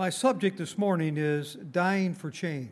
My 0.00 0.08
subject 0.08 0.56
this 0.56 0.78
morning 0.78 1.18
is 1.18 1.56
dying 1.72 2.14
for 2.14 2.30
change. 2.30 2.70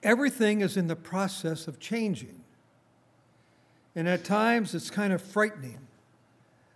Everything 0.00 0.60
is 0.60 0.76
in 0.76 0.86
the 0.86 0.94
process 0.94 1.66
of 1.66 1.80
changing. 1.80 2.40
And 3.96 4.08
at 4.08 4.22
times 4.22 4.76
it's 4.76 4.90
kind 4.90 5.12
of 5.12 5.20
frightening. 5.20 5.80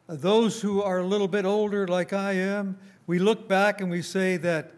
Those 0.08 0.60
who 0.60 0.82
are 0.82 0.98
a 0.98 1.06
little 1.06 1.28
bit 1.28 1.44
older, 1.44 1.86
like 1.86 2.12
I 2.12 2.32
am, 2.32 2.78
we 3.06 3.20
look 3.20 3.46
back 3.46 3.80
and 3.80 3.92
we 3.92 4.02
say 4.02 4.36
that, 4.38 4.72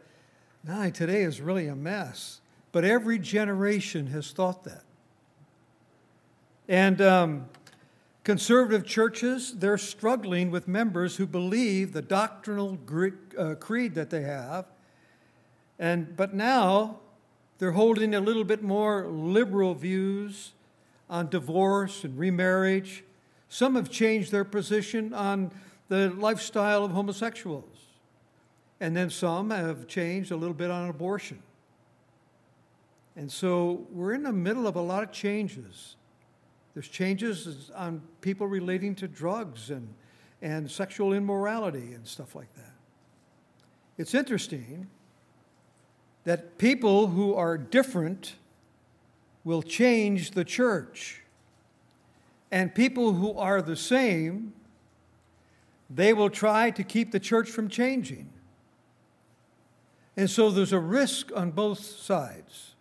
nah, 0.62 0.90
today 0.90 1.22
is 1.22 1.40
really 1.40 1.68
a 1.68 1.74
mess. 1.74 2.42
But 2.72 2.84
every 2.84 3.18
generation 3.18 4.08
has 4.08 4.30
thought 4.32 4.64
that. 4.64 4.84
And 6.68 7.00
um, 7.00 7.46
conservative 8.28 8.84
churches, 8.84 9.54
they're 9.54 9.78
struggling 9.78 10.50
with 10.50 10.68
members 10.68 11.16
who 11.16 11.26
believe 11.26 11.94
the 11.94 12.02
doctrinal 12.02 12.78
uh, 13.38 13.54
creed 13.54 13.94
that 13.94 14.10
they 14.10 14.20
have. 14.20 14.66
And, 15.78 16.14
but 16.14 16.34
now 16.34 16.98
they're 17.56 17.72
holding 17.72 18.14
a 18.14 18.20
little 18.20 18.44
bit 18.44 18.62
more 18.62 19.06
liberal 19.06 19.72
views 19.72 20.52
on 21.08 21.30
divorce 21.30 22.04
and 22.04 22.18
remarriage. 22.18 23.02
Some 23.48 23.76
have 23.76 23.88
changed 23.88 24.30
their 24.30 24.44
position 24.44 25.14
on 25.14 25.50
the 25.88 26.10
lifestyle 26.10 26.84
of 26.84 26.90
homosexuals. 26.90 27.78
And 28.78 28.94
then 28.94 29.08
some 29.08 29.48
have 29.48 29.86
changed 29.86 30.32
a 30.32 30.36
little 30.36 30.52
bit 30.52 30.70
on 30.70 30.90
abortion. 30.90 31.42
And 33.16 33.32
so 33.32 33.86
we're 33.90 34.12
in 34.12 34.22
the 34.22 34.34
middle 34.34 34.66
of 34.66 34.76
a 34.76 34.82
lot 34.82 35.02
of 35.02 35.12
changes. 35.12 35.96
There's 36.78 36.86
changes 36.86 37.72
on 37.74 38.00
people 38.20 38.46
relating 38.46 38.94
to 38.94 39.08
drugs 39.08 39.70
and, 39.70 39.92
and 40.40 40.70
sexual 40.70 41.12
immorality 41.12 41.92
and 41.92 42.06
stuff 42.06 42.36
like 42.36 42.54
that. 42.54 42.72
It's 43.96 44.14
interesting 44.14 44.86
that 46.22 46.56
people 46.56 47.08
who 47.08 47.34
are 47.34 47.58
different 47.58 48.36
will 49.42 49.60
change 49.60 50.30
the 50.30 50.44
church. 50.44 51.24
And 52.52 52.72
people 52.72 53.12
who 53.12 53.36
are 53.36 53.60
the 53.60 53.74
same, 53.74 54.52
they 55.90 56.12
will 56.12 56.30
try 56.30 56.70
to 56.70 56.84
keep 56.84 57.10
the 57.10 57.18
church 57.18 57.50
from 57.50 57.68
changing. 57.68 58.30
And 60.16 60.30
so 60.30 60.48
there's 60.48 60.72
a 60.72 60.78
risk 60.78 61.32
on 61.34 61.50
both 61.50 61.80
sides. 61.80 62.76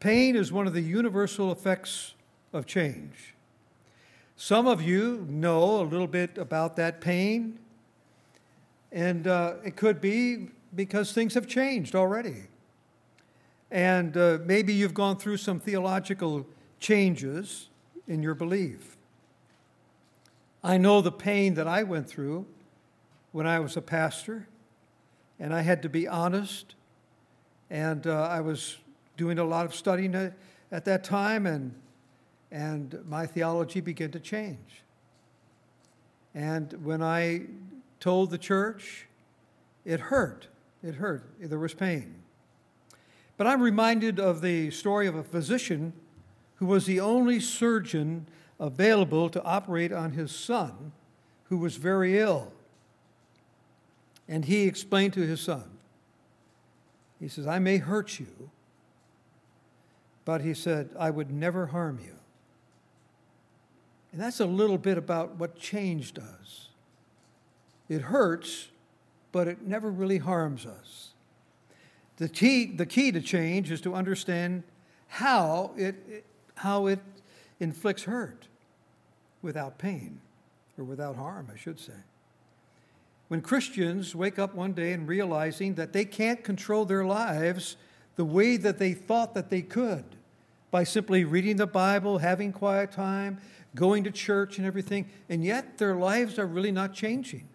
Pain 0.00 0.36
is 0.36 0.50
one 0.50 0.66
of 0.66 0.72
the 0.72 0.80
universal 0.80 1.52
effects 1.52 2.14
of 2.52 2.66
change. 2.66 3.34
Some 4.36 4.66
of 4.66 4.82
you 4.82 5.26
know 5.28 5.80
a 5.80 5.84
little 5.84 6.06
bit 6.06 6.36
about 6.36 6.76
that 6.76 7.00
pain, 7.00 7.58
and 8.90 9.26
uh, 9.26 9.54
it 9.64 9.76
could 9.76 10.00
be 10.00 10.48
because 10.74 11.12
things 11.12 11.34
have 11.34 11.46
changed 11.46 11.94
already. 11.94 12.48
And 13.70 14.16
uh, 14.16 14.38
maybe 14.44 14.74
you've 14.74 14.94
gone 14.94 15.16
through 15.16 15.38
some 15.38 15.58
theological 15.58 16.46
changes 16.78 17.68
in 18.06 18.22
your 18.22 18.34
belief. 18.34 18.96
I 20.62 20.76
know 20.76 21.00
the 21.00 21.12
pain 21.12 21.54
that 21.54 21.66
I 21.66 21.82
went 21.82 22.08
through 22.08 22.46
when 23.32 23.46
I 23.46 23.60
was 23.60 23.76
a 23.76 23.82
pastor, 23.82 24.46
and 25.40 25.54
I 25.54 25.62
had 25.62 25.82
to 25.82 25.88
be 25.88 26.06
honest, 26.06 26.74
and 27.70 28.06
uh, 28.06 28.28
I 28.28 28.40
was 28.40 28.76
doing 29.16 29.38
a 29.38 29.44
lot 29.44 29.64
of 29.64 29.74
studying 29.74 30.14
at, 30.14 30.34
at 30.70 30.84
that 30.84 31.02
time, 31.02 31.46
and 31.46 31.74
and 32.52 33.02
my 33.08 33.26
theology 33.26 33.80
began 33.80 34.10
to 34.10 34.20
change. 34.20 34.82
And 36.34 36.72
when 36.84 37.02
I 37.02 37.46
told 37.98 38.30
the 38.30 38.38
church, 38.38 39.06
it 39.84 39.98
hurt. 39.98 40.48
It 40.82 40.96
hurt. 40.96 41.24
There 41.40 41.58
was 41.58 41.72
pain. 41.72 42.16
But 43.38 43.46
I'm 43.46 43.62
reminded 43.62 44.20
of 44.20 44.42
the 44.42 44.70
story 44.70 45.06
of 45.06 45.16
a 45.16 45.24
physician 45.24 45.94
who 46.56 46.66
was 46.66 46.84
the 46.84 47.00
only 47.00 47.40
surgeon 47.40 48.26
available 48.60 49.30
to 49.30 49.42
operate 49.42 49.90
on 49.90 50.12
his 50.12 50.30
son, 50.30 50.92
who 51.44 51.56
was 51.56 51.76
very 51.76 52.18
ill. 52.18 52.52
And 54.28 54.44
he 54.44 54.62
explained 54.64 55.14
to 55.14 55.26
his 55.26 55.40
son, 55.40 55.64
he 57.18 57.28
says, 57.28 57.46
I 57.46 57.58
may 57.58 57.78
hurt 57.78 58.20
you, 58.20 58.50
but 60.24 60.42
he 60.42 60.54
said, 60.54 60.90
I 60.98 61.10
would 61.10 61.30
never 61.30 61.66
harm 61.66 61.98
you. 62.02 62.16
And 64.12 64.20
that's 64.20 64.40
a 64.40 64.46
little 64.46 64.78
bit 64.78 64.98
about 64.98 65.36
what 65.36 65.58
change 65.58 66.12
does. 66.12 66.68
It 67.88 68.02
hurts, 68.02 68.68
but 69.32 69.48
it 69.48 69.62
never 69.66 69.90
really 69.90 70.18
harms 70.18 70.66
us. 70.66 71.10
The 72.18 72.28
key, 72.28 72.66
the 72.66 72.86
key 72.86 73.10
to 73.10 73.20
change 73.20 73.70
is 73.70 73.80
to 73.80 73.94
understand 73.94 74.62
how 75.08 75.72
it, 75.76 76.24
how 76.56 76.86
it 76.86 77.00
inflicts 77.58 78.04
hurt 78.04 78.48
without 79.40 79.78
pain, 79.78 80.20
or 80.78 80.84
without 80.84 81.16
harm, 81.16 81.48
I 81.52 81.56
should 81.56 81.80
say. 81.80 81.92
When 83.28 83.40
Christians 83.40 84.14
wake 84.14 84.38
up 84.38 84.54
one 84.54 84.72
day 84.72 84.92
and 84.92 85.08
realizing 85.08 85.74
that 85.74 85.94
they 85.94 86.04
can't 86.04 86.44
control 86.44 86.84
their 86.84 87.04
lives 87.04 87.76
the 88.16 88.24
way 88.24 88.58
that 88.58 88.78
they 88.78 88.92
thought 88.92 89.34
that 89.34 89.48
they 89.48 89.62
could, 89.62 90.04
by 90.72 90.82
simply 90.82 91.22
reading 91.22 91.56
the 91.56 91.66
Bible, 91.66 92.18
having 92.18 92.50
quiet 92.50 92.90
time, 92.90 93.38
going 93.74 94.02
to 94.04 94.10
church 94.10 94.56
and 94.56 94.66
everything, 94.66 95.08
and 95.28 95.44
yet 95.44 95.76
their 95.76 95.94
lives 95.94 96.38
are 96.38 96.46
really 96.46 96.72
not 96.72 96.94
changing. 96.94 97.46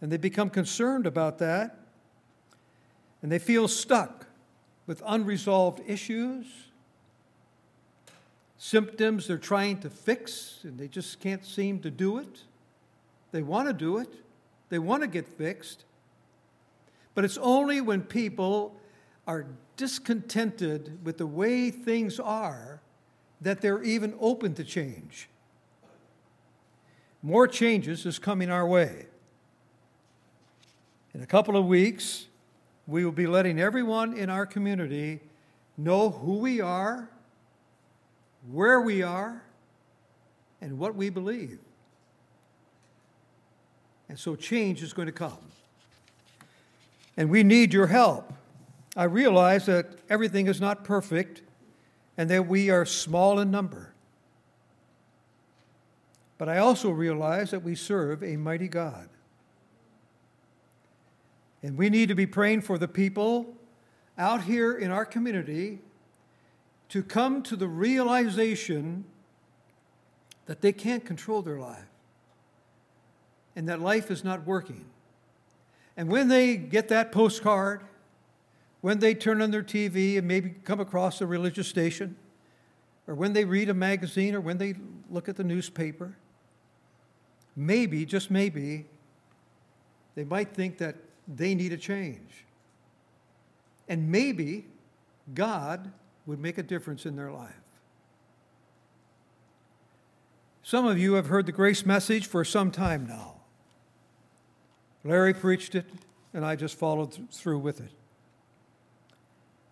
And 0.00 0.10
they 0.10 0.16
become 0.16 0.50
concerned 0.50 1.06
about 1.06 1.38
that, 1.38 1.78
and 3.22 3.30
they 3.30 3.38
feel 3.38 3.68
stuck 3.68 4.26
with 4.88 5.00
unresolved 5.06 5.80
issues, 5.86 6.46
symptoms 8.58 9.28
they're 9.28 9.38
trying 9.38 9.78
to 9.80 9.88
fix, 9.88 10.58
and 10.64 10.76
they 10.76 10.88
just 10.88 11.20
can't 11.20 11.46
seem 11.46 11.78
to 11.78 11.90
do 11.90 12.18
it. 12.18 12.40
They 13.30 13.42
want 13.42 13.68
to 13.68 13.72
do 13.72 13.98
it, 13.98 14.12
they 14.68 14.80
want 14.80 15.02
to 15.02 15.06
get 15.06 15.28
fixed. 15.28 15.84
But 17.14 17.24
it's 17.24 17.38
only 17.38 17.80
when 17.80 18.02
people 18.02 18.74
are 19.26 19.46
discontented 19.76 21.04
with 21.04 21.18
the 21.18 21.26
way 21.26 21.70
things 21.70 22.18
are 22.18 22.80
that 23.40 23.60
they're 23.60 23.82
even 23.82 24.14
open 24.20 24.54
to 24.54 24.64
change. 24.64 25.28
More 27.22 27.46
changes 27.46 28.04
is 28.04 28.18
coming 28.18 28.50
our 28.50 28.66
way. 28.66 29.06
In 31.14 31.22
a 31.22 31.26
couple 31.26 31.56
of 31.56 31.66
weeks, 31.66 32.26
we 32.86 33.04
will 33.04 33.12
be 33.12 33.26
letting 33.26 33.60
everyone 33.60 34.16
in 34.16 34.30
our 34.30 34.46
community 34.46 35.20
know 35.76 36.10
who 36.10 36.38
we 36.38 36.60
are, 36.60 37.08
where 38.50 38.80
we 38.80 39.02
are, 39.02 39.42
and 40.60 40.78
what 40.78 40.94
we 40.94 41.10
believe. 41.10 41.58
And 44.08 44.18
so 44.18 44.36
change 44.36 44.82
is 44.82 44.92
going 44.92 45.06
to 45.06 45.12
come. 45.12 45.38
And 47.16 47.30
we 47.30 47.42
need 47.42 47.72
your 47.72 47.86
help. 47.86 48.32
I 48.96 49.04
realize 49.04 49.66
that 49.66 49.98
everything 50.10 50.46
is 50.46 50.60
not 50.60 50.84
perfect 50.84 51.42
and 52.16 52.28
that 52.30 52.46
we 52.46 52.70
are 52.70 52.84
small 52.84 53.40
in 53.40 53.50
number. 53.50 53.94
But 56.36 56.48
I 56.48 56.58
also 56.58 56.90
realize 56.90 57.52
that 57.52 57.62
we 57.62 57.74
serve 57.74 58.22
a 58.22 58.36
mighty 58.36 58.68
God. 58.68 59.08
And 61.62 61.78
we 61.78 61.88
need 61.88 62.08
to 62.08 62.14
be 62.14 62.26
praying 62.26 62.62
for 62.62 62.76
the 62.76 62.88
people 62.88 63.54
out 64.18 64.42
here 64.42 64.76
in 64.76 64.90
our 64.90 65.04
community 65.04 65.78
to 66.90 67.02
come 67.02 67.42
to 67.44 67.56
the 67.56 67.68
realization 67.68 69.04
that 70.46 70.60
they 70.60 70.72
can't 70.72 71.06
control 71.06 71.40
their 71.40 71.58
life 71.58 71.86
and 73.56 73.68
that 73.68 73.80
life 73.80 74.10
is 74.10 74.24
not 74.24 74.44
working. 74.44 74.84
And 75.96 76.10
when 76.10 76.28
they 76.28 76.56
get 76.56 76.88
that 76.88 77.12
postcard 77.12 77.82
when 78.82 78.98
they 78.98 79.14
turn 79.14 79.40
on 79.40 79.50
their 79.50 79.62
TV 79.62 80.18
and 80.18 80.28
maybe 80.28 80.50
come 80.64 80.80
across 80.80 81.20
a 81.20 81.26
religious 81.26 81.68
station, 81.68 82.16
or 83.06 83.14
when 83.14 83.32
they 83.32 83.44
read 83.44 83.68
a 83.68 83.74
magazine, 83.74 84.34
or 84.34 84.40
when 84.40 84.58
they 84.58 84.74
look 85.08 85.28
at 85.28 85.36
the 85.36 85.44
newspaper, 85.44 86.16
maybe, 87.56 88.04
just 88.04 88.30
maybe, 88.30 88.86
they 90.14 90.24
might 90.24 90.52
think 90.52 90.78
that 90.78 90.96
they 91.26 91.54
need 91.54 91.72
a 91.72 91.76
change. 91.76 92.44
And 93.88 94.10
maybe 94.10 94.66
God 95.32 95.92
would 96.26 96.40
make 96.40 96.58
a 96.58 96.62
difference 96.62 97.06
in 97.06 97.16
their 97.16 97.30
life. 97.30 97.54
Some 100.64 100.86
of 100.86 100.98
you 100.98 101.14
have 101.14 101.26
heard 101.26 101.46
the 101.46 101.52
grace 101.52 101.86
message 101.86 102.26
for 102.26 102.44
some 102.44 102.70
time 102.70 103.06
now. 103.06 103.34
Larry 105.04 105.34
preached 105.34 105.74
it, 105.74 105.86
and 106.34 106.44
I 106.44 106.56
just 106.56 106.76
followed 106.76 107.32
through 107.32 107.58
with 107.58 107.80
it 107.80 107.92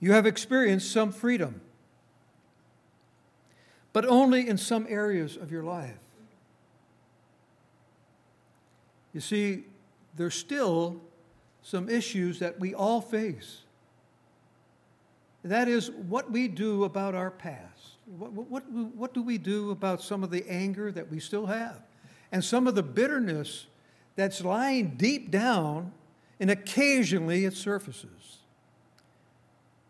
you 0.00 0.12
have 0.12 0.26
experienced 0.26 0.90
some 0.90 1.12
freedom, 1.12 1.60
but 3.92 4.06
only 4.06 4.48
in 4.48 4.56
some 4.56 4.86
areas 4.88 5.36
of 5.36 5.52
your 5.52 5.62
life. 5.62 5.98
You 9.12 9.20
see, 9.20 9.64
there's 10.16 10.34
still 10.34 11.00
some 11.62 11.88
issues 11.88 12.38
that 12.38 12.58
we 12.58 12.74
all 12.74 13.00
face. 13.00 13.62
That 15.44 15.68
is 15.68 15.90
what 15.90 16.30
we 16.30 16.48
do 16.48 16.84
about 16.84 17.14
our 17.14 17.30
past. 17.30 17.96
What, 18.06 18.32
what, 18.32 18.70
what 18.70 19.14
do 19.14 19.22
we 19.22 19.38
do 19.38 19.70
about 19.70 20.02
some 20.02 20.22
of 20.22 20.30
the 20.30 20.44
anger 20.48 20.90
that 20.92 21.10
we 21.10 21.20
still 21.20 21.46
have? 21.46 21.82
And 22.32 22.44
some 22.44 22.66
of 22.66 22.74
the 22.74 22.82
bitterness 22.82 23.66
that's 24.16 24.44
lying 24.44 24.96
deep 24.96 25.30
down, 25.30 25.92
and 26.38 26.50
occasionally 26.50 27.44
it 27.44 27.54
surfaces. 27.54 28.39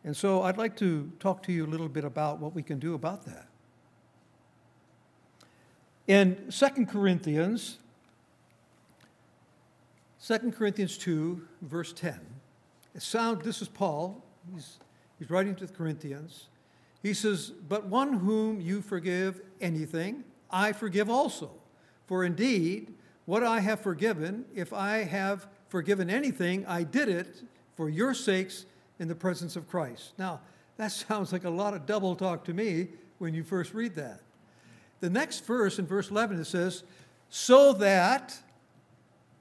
And 0.05 0.17
so 0.17 0.43
I'd 0.43 0.57
like 0.57 0.77
to 0.77 1.11
talk 1.19 1.43
to 1.45 1.53
you 1.53 1.67
a 1.67 1.69
little 1.69 1.89
bit 1.89 2.05
about 2.05 2.39
what 2.39 2.55
we 2.55 2.63
can 2.63 2.79
do 2.79 2.95
about 2.95 3.25
that. 3.27 3.47
In 6.07 6.51
2 6.51 6.87
Corinthians, 6.87 7.79
2 10.27 10.53
Corinthians 10.53 10.99
2, 10.99 11.47
verse 11.63 11.93
10, 11.93 12.19
it 12.95 13.03
sound, 13.03 13.43
this 13.43 13.63
is 13.63 13.69
Paul, 13.69 14.25
he's, 14.53 14.79
he's 15.19 15.31
writing 15.31 15.55
to 15.57 15.67
the 15.67 15.73
Corinthians. 15.73 16.49
He 17.03 17.15
says, 17.15 17.51
But 17.51 17.87
one 17.87 18.15
whom 18.15 18.61
you 18.61 18.83
forgive 18.83 19.41
anything, 19.61 20.25
I 20.51 20.73
forgive 20.73 21.09
also. 21.09 21.51
For 22.07 22.25
indeed, 22.25 22.93
what 23.27 23.45
I 23.45 23.61
have 23.61 23.81
forgiven, 23.81 24.47
if 24.55 24.73
I 24.73 25.05
have 25.05 25.47
forgiven 25.69 26.11
anything, 26.11 26.67
I 26.67 26.83
did 26.83 27.09
it 27.09 27.43
for 27.77 27.89
your 27.89 28.15
sakes 28.15 28.67
in 29.01 29.09
the 29.09 29.15
presence 29.15 29.57
of 29.57 29.69
Christ. 29.69 30.13
Now, 30.17 30.41
that 30.77 30.93
sounds 30.93 31.33
like 31.33 31.45
a 31.45 31.51
lot 31.51 31.75
of 31.75 31.87
double 31.87 32.15
talk 32.15 32.45
to 32.45 32.55
me 32.55 32.89
when 33.19 33.35
you 33.35 33.43
first 33.43 33.75
read 33.75 33.97
that. 33.97 34.21
The 35.01 35.11
next 35.11 35.45
verse, 35.47 35.79
in 35.79 35.87
verse 35.87 36.11
11, 36.11 36.39
it 36.39 36.45
says, 36.45 36.85
So 37.31 37.73
that 37.75 38.39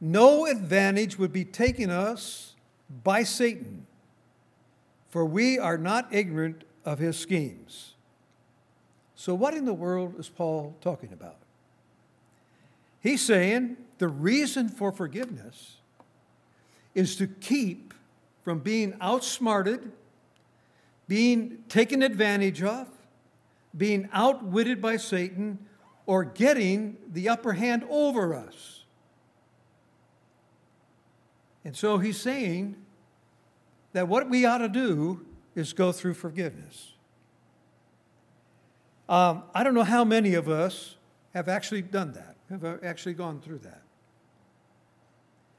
no 0.02 0.46
advantage 0.46 1.20
would 1.20 1.34
be 1.34 1.46
taken 1.46 1.90
us 1.92 2.56
by 3.04 3.24
Satan, 3.24 3.86
for 5.10 5.26
we 5.26 5.60
are 5.60 5.78
not 5.78 6.08
ignorant 6.12 6.64
of 6.86 7.00
his 7.00 7.18
schemes. 7.18 7.94
So, 9.16 9.36
what 9.36 9.54
in 9.54 9.66
the 9.66 9.74
world 9.74 10.18
is 10.18 10.30
Paul 10.30 10.76
talking 10.80 11.12
about? 11.12 11.36
He's 13.02 13.22
saying 13.22 13.76
the 13.98 14.08
reason 14.08 14.70
for 14.70 14.94
forgiveness 14.94 15.78
is 16.96 17.18
to 17.18 17.28
keep 17.28 17.94
from 18.50 18.58
being 18.58 18.96
outsmarted, 19.00 19.92
being 21.08 21.64
taken 21.70 22.02
advantage 22.02 22.64
of, 22.64 22.88
being 23.78 24.10
outwitted 24.12 24.82
by 24.82 24.98
Satan, 24.98 25.60
or 26.08 26.24
getting 26.24 26.98
the 27.14 27.30
upper 27.30 27.54
hand 27.54 27.86
over 27.92 28.34
us. 28.34 28.86
And 31.64 31.78
so 31.78 32.00
he's 32.00 32.20
saying 32.20 32.76
that 33.94 34.08
what 34.08 34.28
we 34.32 34.46
ought 34.46 34.58
to 34.58 34.68
do 34.68 35.24
is 35.54 35.72
go 35.72 35.92
through 35.92 36.16
forgiveness. 36.16 36.94
Um, 39.08 39.44
I 39.54 39.64
don't 39.64 39.76
know 39.76 39.84
how 39.84 40.04
many 40.04 40.34
of 40.34 40.50
us 40.50 40.96
have 41.36 41.48
actually 41.48 41.84
done 41.84 42.14
that 42.14 42.36
have 42.50 42.66
uh, 42.66 42.78
actually 42.82 43.14
gone 43.14 43.42
through 43.42 43.60
that. 43.60 43.84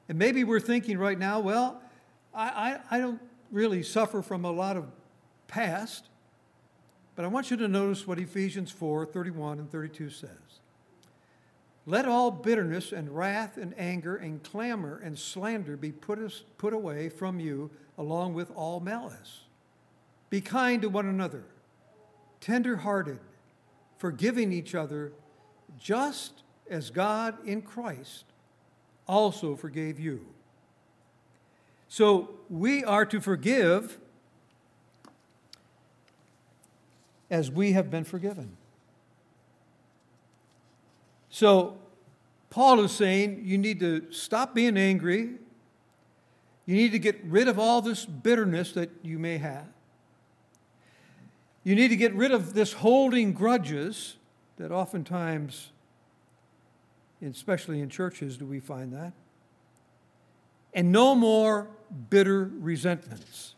And 0.09 0.19
maybe 0.19 0.43
we're 0.43 0.59
thinking 0.59 0.99
right 0.99 1.17
now, 1.17 1.39
well, 1.39 1.81
I, 2.35 2.79
I, 2.91 2.97
I 2.97 2.99
don't 2.99 3.21
really 3.51 3.83
suffer 3.83 4.23
from 4.23 4.45
a 4.45 4.51
lot 4.51 4.77
of 4.77 4.87
past, 5.49 6.07
but 7.17 7.25
I 7.25 7.29
want 7.29 7.51
you 7.51 7.57
to 7.59 7.69
notice 7.69 8.07
what 8.07 8.19
Ephesians 8.19 8.71
4 8.71 9.07
31 9.07 9.59
and 9.59 9.71
32 9.71 10.11
says. 10.11 10.31
Let 11.87 12.07
all 12.07 12.31
bitterness 12.31 12.93
and 12.93 13.11
wrath 13.11 13.57
and 13.57 13.75
anger 13.79 14.15
and 14.15 14.43
clamor 14.43 15.01
and 15.03 15.19
slander 15.19 15.77
be 15.77 15.91
put, 15.91 16.21
put 16.59 16.73
away 16.73 17.09
from 17.09 17.41
you, 17.41 17.71
along 17.99 18.35
with 18.35 18.51
all 18.55 18.81
malice. 18.81 19.41
Be 20.29 20.41
kind 20.41 20.83
to 20.83 20.89
one 20.89 21.07
another, 21.07 21.45
tender 22.41 22.77
hearted, 22.77 23.19
forgiving 23.99 24.53
each 24.53 24.75
other, 24.75 25.13
just 25.79 26.45
as 26.69 26.91
God 26.91 27.37
in 27.47 27.63
Christ 27.63 28.25
also 29.09 29.57
forgave 29.57 29.99
you. 29.99 30.25
So 31.91 32.31
we 32.49 32.85
are 32.85 33.05
to 33.05 33.21
forgive 33.21 33.99
as 37.29 37.51
we 37.51 37.73
have 37.73 37.91
been 37.91 38.05
forgiven. 38.05 38.57
So 41.31 41.79
Paul 42.49 42.81
is 42.81 42.93
saying 42.93 43.43
you 43.45 43.59
need 43.59 43.81
to 43.81 44.11
stop 44.13 44.55
being 44.55 44.77
angry. 44.77 45.33
You 46.65 46.77
need 46.77 46.93
to 46.93 47.01
get 47.01 47.23
rid 47.25 47.49
of 47.49 47.59
all 47.59 47.83
this 47.83 48.07
bitterness 48.07 48.71
that 48.73 48.91
you 49.03 49.19
may 49.19 49.39
have. 49.39 49.67
You 51.65 51.75
need 51.75 51.89
to 51.89 51.97
get 51.97 52.15
rid 52.15 52.31
of 52.31 52.55
this 52.55 52.73
holding 52.73 53.33
grudges 53.33 54.17
that 54.59 54.71
oftentimes 54.71 55.73
especially 57.21 57.81
in 57.81 57.89
churches, 57.91 58.37
do 58.37 58.47
we 58.47 58.61
find 58.61 58.93
that. 58.93 59.13
And 60.73 60.93
no 60.93 61.15
more 61.15 61.69
bitter 62.11 62.51
resentments. 62.59 63.55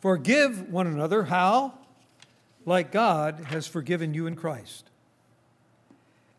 Forgive 0.00 0.70
one 0.70 0.86
another. 0.86 1.24
How? 1.24 1.74
Like 2.64 2.92
God 2.92 3.46
has 3.46 3.66
forgiven 3.66 4.14
you 4.14 4.26
in 4.26 4.36
Christ. 4.36 4.90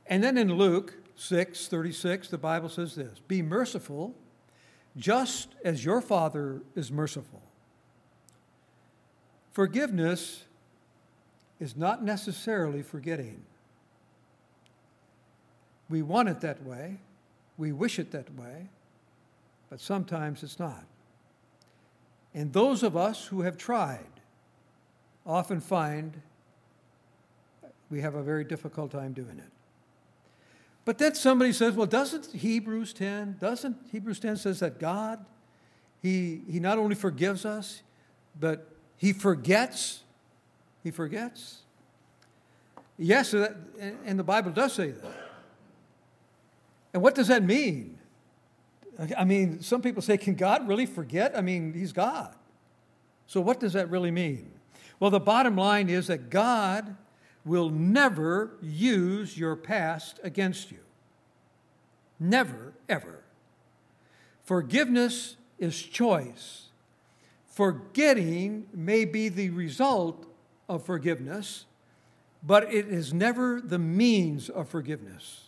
And 0.07 0.23
then 0.23 0.37
in 0.37 0.53
Luke 0.53 0.95
6 1.15 1.67
36, 1.67 2.29
the 2.29 2.37
Bible 2.37 2.69
says 2.69 2.95
this 2.95 3.19
Be 3.27 3.41
merciful, 3.41 4.15
just 4.97 5.49
as 5.63 5.85
your 5.85 6.01
Father 6.01 6.61
is 6.75 6.91
merciful. 6.91 7.41
Forgiveness 9.51 10.43
is 11.59 11.77
not 11.77 12.03
necessarily 12.03 12.81
forgetting. 12.81 13.43
We 15.89 16.01
want 16.01 16.29
it 16.29 16.41
that 16.41 16.63
way, 16.63 16.97
we 17.57 17.71
wish 17.71 17.99
it 17.99 18.11
that 18.11 18.33
way, 18.35 18.69
but 19.71 19.79
sometimes 19.79 20.43
it's 20.43 20.59
not. 20.59 20.83
And 22.35 22.51
those 22.51 22.83
of 22.83 22.97
us 22.97 23.25
who 23.25 23.41
have 23.41 23.57
tried 23.57 24.05
often 25.25 25.61
find 25.61 26.21
we 27.89 28.01
have 28.01 28.15
a 28.15 28.21
very 28.21 28.43
difficult 28.43 28.91
time 28.91 29.13
doing 29.13 29.37
it. 29.37 29.51
But 30.83 30.97
then 30.97 31.15
somebody 31.15 31.53
says, 31.53 31.73
well, 31.73 31.87
doesn't 31.87 32.27
Hebrews 32.33 32.93
10, 32.93 33.37
doesn't 33.39 33.77
Hebrews 33.91 34.19
10 34.19 34.37
says 34.37 34.59
that 34.59 34.77
God, 34.77 35.25
he, 36.01 36.41
he 36.49 36.59
not 36.59 36.77
only 36.77 36.95
forgives 36.95 37.45
us, 37.45 37.81
but 38.39 38.67
he 38.97 39.13
forgets. 39.13 40.03
He 40.83 40.91
forgets. 40.91 41.59
Yes, 42.97 43.33
and 43.33 44.19
the 44.19 44.23
Bible 44.23 44.51
does 44.51 44.73
say 44.73 44.91
that. 44.91 45.29
And 46.93 47.01
what 47.01 47.15
does 47.15 47.27
that 47.27 47.43
mean? 47.43 47.99
I 49.17 49.23
mean, 49.23 49.61
some 49.61 49.81
people 49.81 50.01
say, 50.01 50.17
can 50.17 50.35
God 50.35 50.67
really 50.67 50.85
forget? 50.85 51.37
I 51.37 51.41
mean, 51.41 51.73
He's 51.73 51.91
God. 51.91 52.35
So, 53.25 53.41
what 53.41 53.59
does 53.59 53.73
that 53.73 53.89
really 53.89 54.11
mean? 54.11 54.51
Well, 54.99 55.09
the 55.09 55.19
bottom 55.19 55.55
line 55.55 55.89
is 55.89 56.07
that 56.07 56.29
God 56.29 56.95
will 57.43 57.69
never 57.69 58.51
use 58.61 59.37
your 59.37 59.55
past 59.55 60.19
against 60.23 60.71
you. 60.71 60.79
Never, 62.19 62.73
ever. 62.87 63.23
Forgiveness 64.43 65.37
is 65.57 65.81
choice. 65.81 66.67
Forgetting 67.47 68.67
may 68.73 69.05
be 69.05 69.29
the 69.29 69.49
result 69.49 70.25
of 70.69 70.85
forgiveness, 70.85 71.65
but 72.43 72.71
it 72.71 72.87
is 72.87 73.13
never 73.13 73.59
the 73.59 73.79
means 73.79 74.49
of 74.49 74.69
forgiveness. 74.69 75.45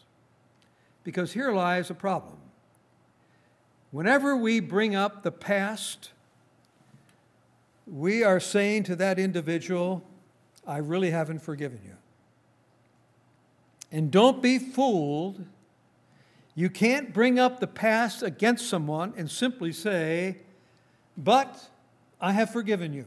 Because 1.03 1.33
here 1.33 1.51
lies 1.51 1.89
a 1.89 1.93
problem. 1.93 2.37
Whenever 3.93 4.35
we 4.35 4.59
bring 4.59 4.95
up 4.95 5.21
the 5.21 5.31
past, 5.31 6.09
we 7.85 8.23
are 8.23 8.39
saying 8.39 8.81
to 8.81 8.95
that 8.95 9.19
individual, 9.19 10.03
I 10.65 10.77
really 10.77 11.11
haven't 11.11 11.43
forgiven 11.43 11.79
you. 11.85 11.93
And 13.91 14.09
don't 14.09 14.41
be 14.41 14.57
fooled. 14.57 15.45
You 16.55 16.71
can't 16.71 17.13
bring 17.13 17.37
up 17.37 17.59
the 17.59 17.67
past 17.67 18.23
against 18.23 18.67
someone 18.67 19.13
and 19.15 19.29
simply 19.29 19.71
say, 19.71 20.39
But 21.15 21.69
I 22.19 22.31
have 22.31 22.49
forgiven 22.49 22.93
you. 22.93 23.05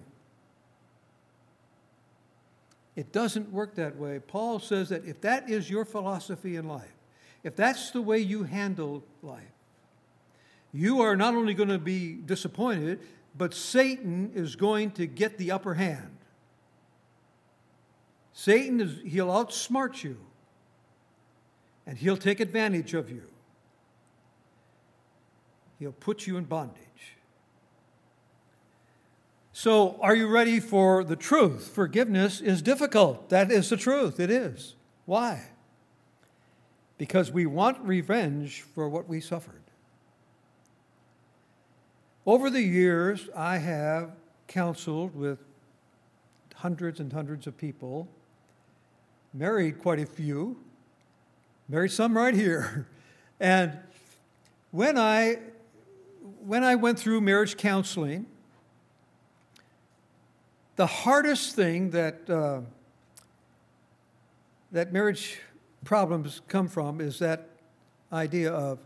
It 2.95 3.11
doesn't 3.11 3.51
work 3.51 3.75
that 3.75 3.97
way. 3.97 4.21
Paul 4.21 4.61
says 4.61 4.91
that 4.91 5.05
if 5.05 5.21
that 5.23 5.51
is 5.51 5.69
your 5.69 5.85
philosophy 5.85 6.55
in 6.55 6.69
life, 6.69 6.95
if 7.43 7.57
that's 7.57 7.91
the 7.91 8.01
way 8.01 8.21
you 8.21 8.45
handle 8.45 9.03
life, 9.21 9.43
you 10.73 11.01
are 11.01 11.17
not 11.17 11.35
only 11.35 11.55
going 11.55 11.69
to 11.69 11.79
be 11.79 12.15
disappointed, 12.15 13.01
but 13.37 13.55
Satan 13.55 14.33
is 14.35 14.57
going 14.57 14.91
to 14.93 15.07
get 15.07 15.39
the 15.39 15.51
upper 15.51 15.75
hand. 15.75 16.17
Satan 18.33 18.81
is, 18.81 18.99
he'll 19.05 19.29
outsmart 19.29 20.03
you, 20.03 20.19
and 21.87 21.97
he'll 21.97 22.17
take 22.17 22.41
advantage 22.41 22.95
of 22.95 23.11
you. 23.11 23.23
he'll 25.79 25.93
put 25.93 26.27
you 26.27 26.37
in 26.37 26.45
bondage. 26.45 26.83
So, 29.53 29.99
are 30.03 30.15
you 30.15 30.27
ready 30.27 30.61
for 30.61 31.03
the 31.03 31.17
truth? 31.17 31.69
Forgiveness 31.69 32.43
is 32.43 32.61
difficult. 32.61 33.31
That 33.31 33.51
is 33.51 33.71
the 33.71 33.79
truth. 33.79 34.21
It 34.21 34.31
is. 34.31 34.75
Why? 35.07 35.49
Because 36.99 37.33
we 37.33 37.47
want 37.47 37.79
revenge 37.81 38.61
for 38.61 38.87
what 38.87 39.09
we 39.09 39.19
suffered. 39.19 39.63
Over 42.27 42.51
the 42.51 42.61
years, 42.61 43.29
I 43.37 43.59
have 43.59 44.11
counseled 44.49 45.15
with 45.15 45.39
hundreds 46.57 46.99
and 46.99 47.13
hundreds 47.13 47.47
of 47.47 47.57
people, 47.57 48.09
married 49.33 49.79
quite 49.79 50.01
a 50.01 50.07
few, 50.07 50.57
married 51.69 51.93
some 51.93 52.17
right 52.17 52.35
here. 52.35 52.89
And 53.39 53.79
when 54.71 54.97
I, 54.97 55.41
when 56.41 56.65
I 56.65 56.75
went 56.75 56.99
through 56.99 57.21
marriage 57.21 57.59
counseling, 57.59 58.25
the 60.77 60.87
hardest 60.87 61.55
thing 61.55 61.91
that, 61.91 62.31
uh, 62.31 62.63
that 64.73 64.91
marriage 64.91 65.39
problems 65.85 66.41
come 66.49 66.67
from 66.67 67.03
is 67.03 67.19
that 67.19 67.51
idea 68.11 68.51
of 68.51 68.79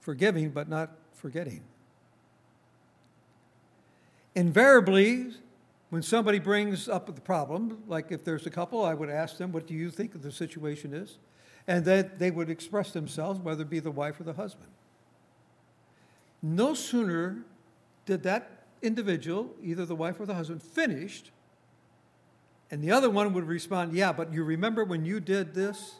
forgiving 0.00 0.50
but 0.50 0.68
not 0.68 0.90
forgetting. 1.22 1.62
Invariably, 4.34 5.28
when 5.90 6.02
somebody 6.02 6.40
brings 6.40 6.88
up 6.88 7.06
the 7.06 7.20
problem, 7.20 7.84
like 7.86 8.10
if 8.10 8.24
there's 8.24 8.44
a 8.44 8.50
couple, 8.50 8.84
I 8.84 8.92
would 8.92 9.08
ask 9.08 9.36
them, 9.36 9.52
What 9.52 9.68
do 9.68 9.74
you 9.74 9.90
think 9.90 10.20
the 10.20 10.32
situation 10.32 10.92
is? 10.92 11.18
And 11.68 11.84
then 11.84 12.10
they 12.18 12.32
would 12.32 12.50
express 12.50 12.90
themselves, 12.90 13.38
whether 13.38 13.62
it 13.62 13.70
be 13.70 13.78
the 13.78 13.92
wife 13.92 14.18
or 14.18 14.24
the 14.24 14.32
husband. 14.32 14.70
No 16.42 16.74
sooner 16.74 17.44
did 18.04 18.24
that 18.24 18.64
individual, 18.82 19.54
either 19.62 19.86
the 19.86 19.94
wife 19.94 20.18
or 20.18 20.26
the 20.26 20.34
husband, 20.34 20.60
finished, 20.60 21.30
and 22.68 22.82
the 22.82 22.90
other 22.90 23.08
one 23.10 23.32
would 23.32 23.46
respond, 23.46 23.92
Yeah, 23.92 24.12
but 24.12 24.32
you 24.32 24.42
remember 24.42 24.84
when 24.84 25.04
you 25.04 25.20
did 25.20 25.54
this? 25.54 25.96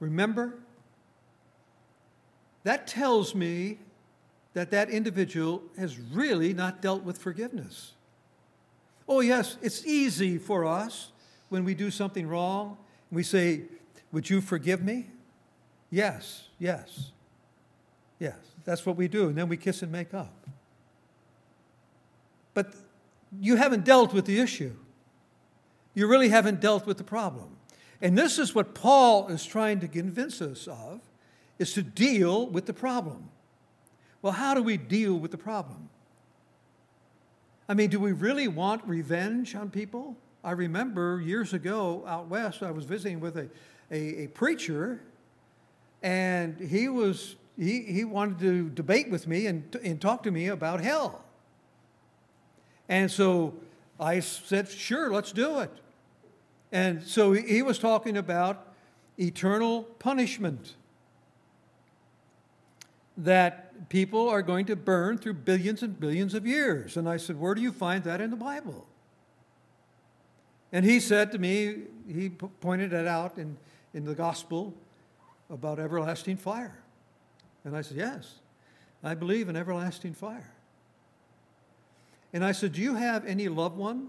Remember? 0.00 0.61
That 2.64 2.86
tells 2.86 3.34
me 3.34 3.78
that 4.54 4.70
that 4.70 4.90
individual 4.90 5.62
has 5.78 5.98
really 5.98 6.52
not 6.52 6.82
dealt 6.82 7.02
with 7.02 7.18
forgiveness. 7.18 7.92
Oh, 9.08 9.20
yes, 9.20 9.56
it's 9.62 9.84
easy 9.86 10.38
for 10.38 10.64
us 10.64 11.12
when 11.48 11.64
we 11.64 11.74
do 11.74 11.90
something 11.90 12.28
wrong. 12.28 12.76
We 13.10 13.22
say, 13.22 13.62
Would 14.12 14.30
you 14.30 14.40
forgive 14.40 14.82
me? 14.82 15.08
Yes, 15.90 16.48
yes, 16.58 17.10
yes. 18.18 18.36
That's 18.64 18.86
what 18.86 18.96
we 18.96 19.08
do. 19.08 19.28
And 19.28 19.36
then 19.36 19.48
we 19.48 19.56
kiss 19.56 19.82
and 19.82 19.90
make 19.90 20.14
up. 20.14 20.46
But 22.54 22.74
you 23.40 23.56
haven't 23.56 23.84
dealt 23.84 24.12
with 24.12 24.24
the 24.26 24.38
issue. 24.38 24.74
You 25.94 26.06
really 26.06 26.28
haven't 26.28 26.60
dealt 26.60 26.86
with 26.86 26.98
the 26.98 27.04
problem. 27.04 27.56
And 28.00 28.16
this 28.16 28.38
is 28.38 28.54
what 28.54 28.74
Paul 28.74 29.28
is 29.28 29.44
trying 29.44 29.80
to 29.80 29.88
convince 29.88 30.40
us 30.40 30.66
of 30.66 31.00
is 31.62 31.72
to 31.74 31.82
deal 31.82 32.46
with 32.46 32.66
the 32.66 32.72
problem. 32.74 33.30
Well, 34.20 34.32
how 34.32 34.52
do 34.54 34.62
we 34.62 34.76
deal 34.76 35.14
with 35.18 35.30
the 35.30 35.38
problem? 35.38 35.88
I 37.68 37.74
mean, 37.74 37.88
do 37.88 37.98
we 37.98 38.12
really 38.12 38.48
want 38.48 38.86
revenge 38.86 39.54
on 39.54 39.70
people? 39.70 40.16
I 40.44 40.50
remember 40.50 41.20
years 41.20 41.54
ago 41.54 42.04
out 42.06 42.28
west, 42.28 42.62
I 42.62 42.70
was 42.72 42.84
visiting 42.84 43.20
with 43.20 43.36
a, 43.36 43.48
a, 43.90 44.24
a 44.24 44.26
preacher, 44.26 45.00
and 46.02 46.60
he 46.60 46.88
was 46.88 47.36
he, 47.58 47.82
he 47.82 48.04
wanted 48.04 48.38
to 48.40 48.70
debate 48.70 49.10
with 49.10 49.26
me 49.26 49.46
and, 49.46 49.76
and 49.84 50.00
talk 50.00 50.22
to 50.24 50.30
me 50.30 50.48
about 50.48 50.80
hell. 50.80 51.24
And 52.88 53.10
so 53.10 53.54
I 54.00 54.20
said, 54.20 54.68
sure, 54.68 55.12
let's 55.12 55.32
do 55.32 55.60
it. 55.60 55.70
And 56.72 57.02
so 57.02 57.32
he 57.32 57.62
was 57.62 57.78
talking 57.78 58.16
about 58.16 58.74
eternal 59.18 59.82
punishment 59.98 60.76
that 63.16 63.88
people 63.88 64.28
are 64.28 64.42
going 64.42 64.66
to 64.66 64.76
burn 64.76 65.18
through 65.18 65.34
billions 65.34 65.82
and 65.82 65.98
billions 65.98 66.34
of 66.34 66.46
years. 66.46 66.96
And 66.96 67.08
I 67.08 67.16
said, 67.16 67.38
Where 67.38 67.54
do 67.54 67.60
you 67.60 67.72
find 67.72 68.04
that 68.04 68.20
in 68.20 68.30
the 68.30 68.36
Bible? 68.36 68.86
And 70.72 70.84
he 70.84 71.00
said 71.00 71.32
to 71.32 71.38
me, 71.38 71.82
he 72.10 72.30
pointed 72.30 72.92
it 72.92 73.06
out 73.06 73.36
in, 73.36 73.58
in 73.92 74.04
the 74.04 74.14
gospel 74.14 74.72
about 75.50 75.78
everlasting 75.78 76.38
fire. 76.38 76.78
And 77.64 77.76
I 77.76 77.82
said, 77.82 77.98
Yes, 77.98 78.36
I 79.04 79.14
believe 79.14 79.48
in 79.48 79.56
everlasting 79.56 80.14
fire. 80.14 80.50
And 82.32 82.44
I 82.44 82.52
said, 82.52 82.72
Do 82.72 82.80
you 82.80 82.94
have 82.94 83.26
any 83.26 83.48
loved 83.48 83.76
one 83.76 84.08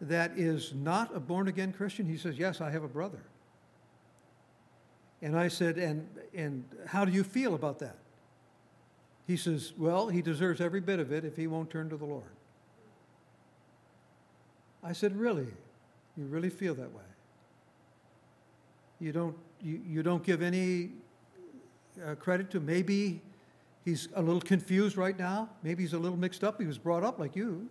that 0.00 0.32
is 0.36 0.72
not 0.74 1.14
a 1.14 1.20
born 1.20 1.48
again 1.48 1.72
Christian? 1.72 2.06
He 2.06 2.16
says, 2.16 2.38
Yes, 2.38 2.60
I 2.60 2.70
have 2.70 2.84
a 2.84 2.88
brother. 2.88 3.22
And 5.22 5.38
I 5.38 5.46
said, 5.46 5.78
and, 5.78 6.08
and 6.34 6.64
how 6.86 7.04
do 7.04 7.12
you 7.12 7.22
feel 7.22 7.54
about 7.54 7.78
that? 7.78 7.96
He 9.26 9.36
says, 9.36 9.72
Well, 9.78 10.08
he 10.08 10.20
deserves 10.20 10.60
every 10.60 10.80
bit 10.80 10.98
of 10.98 11.12
it 11.12 11.24
if 11.24 11.36
he 11.36 11.46
won't 11.46 11.70
turn 11.70 11.88
to 11.90 11.96
the 11.96 12.04
Lord. 12.04 12.24
I 14.82 14.92
said, 14.92 15.16
Really? 15.16 15.46
You 16.16 16.24
really 16.26 16.50
feel 16.50 16.74
that 16.74 16.92
way? 16.92 17.02
You 19.00 19.12
don't, 19.12 19.36
you, 19.62 19.80
you 19.86 20.02
don't 20.02 20.24
give 20.24 20.42
any 20.42 20.90
uh, 22.04 22.14
credit 22.16 22.50
to 22.50 22.60
maybe 22.60 23.20
he's 23.84 24.08
a 24.14 24.22
little 24.22 24.40
confused 24.40 24.96
right 24.96 25.18
now. 25.18 25.48
Maybe 25.62 25.82
he's 25.82 25.92
a 25.92 25.98
little 25.98 26.18
mixed 26.18 26.44
up. 26.44 26.60
He 26.60 26.66
was 26.66 26.78
brought 26.78 27.04
up 27.04 27.18
like 27.18 27.36
you. 27.36 27.68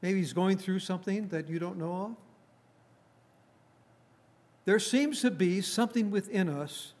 Maybe 0.00 0.18
he's 0.18 0.32
going 0.32 0.58
through 0.58 0.80
something 0.80 1.28
that 1.28 1.48
you 1.48 1.58
don't 1.58 1.78
know 1.78 1.94
of. 1.94 2.16
There 4.64 4.78
seems 4.78 5.20
to 5.22 5.30
be 5.30 5.60
something 5.60 6.10
within 6.10 6.48
us 6.48 6.92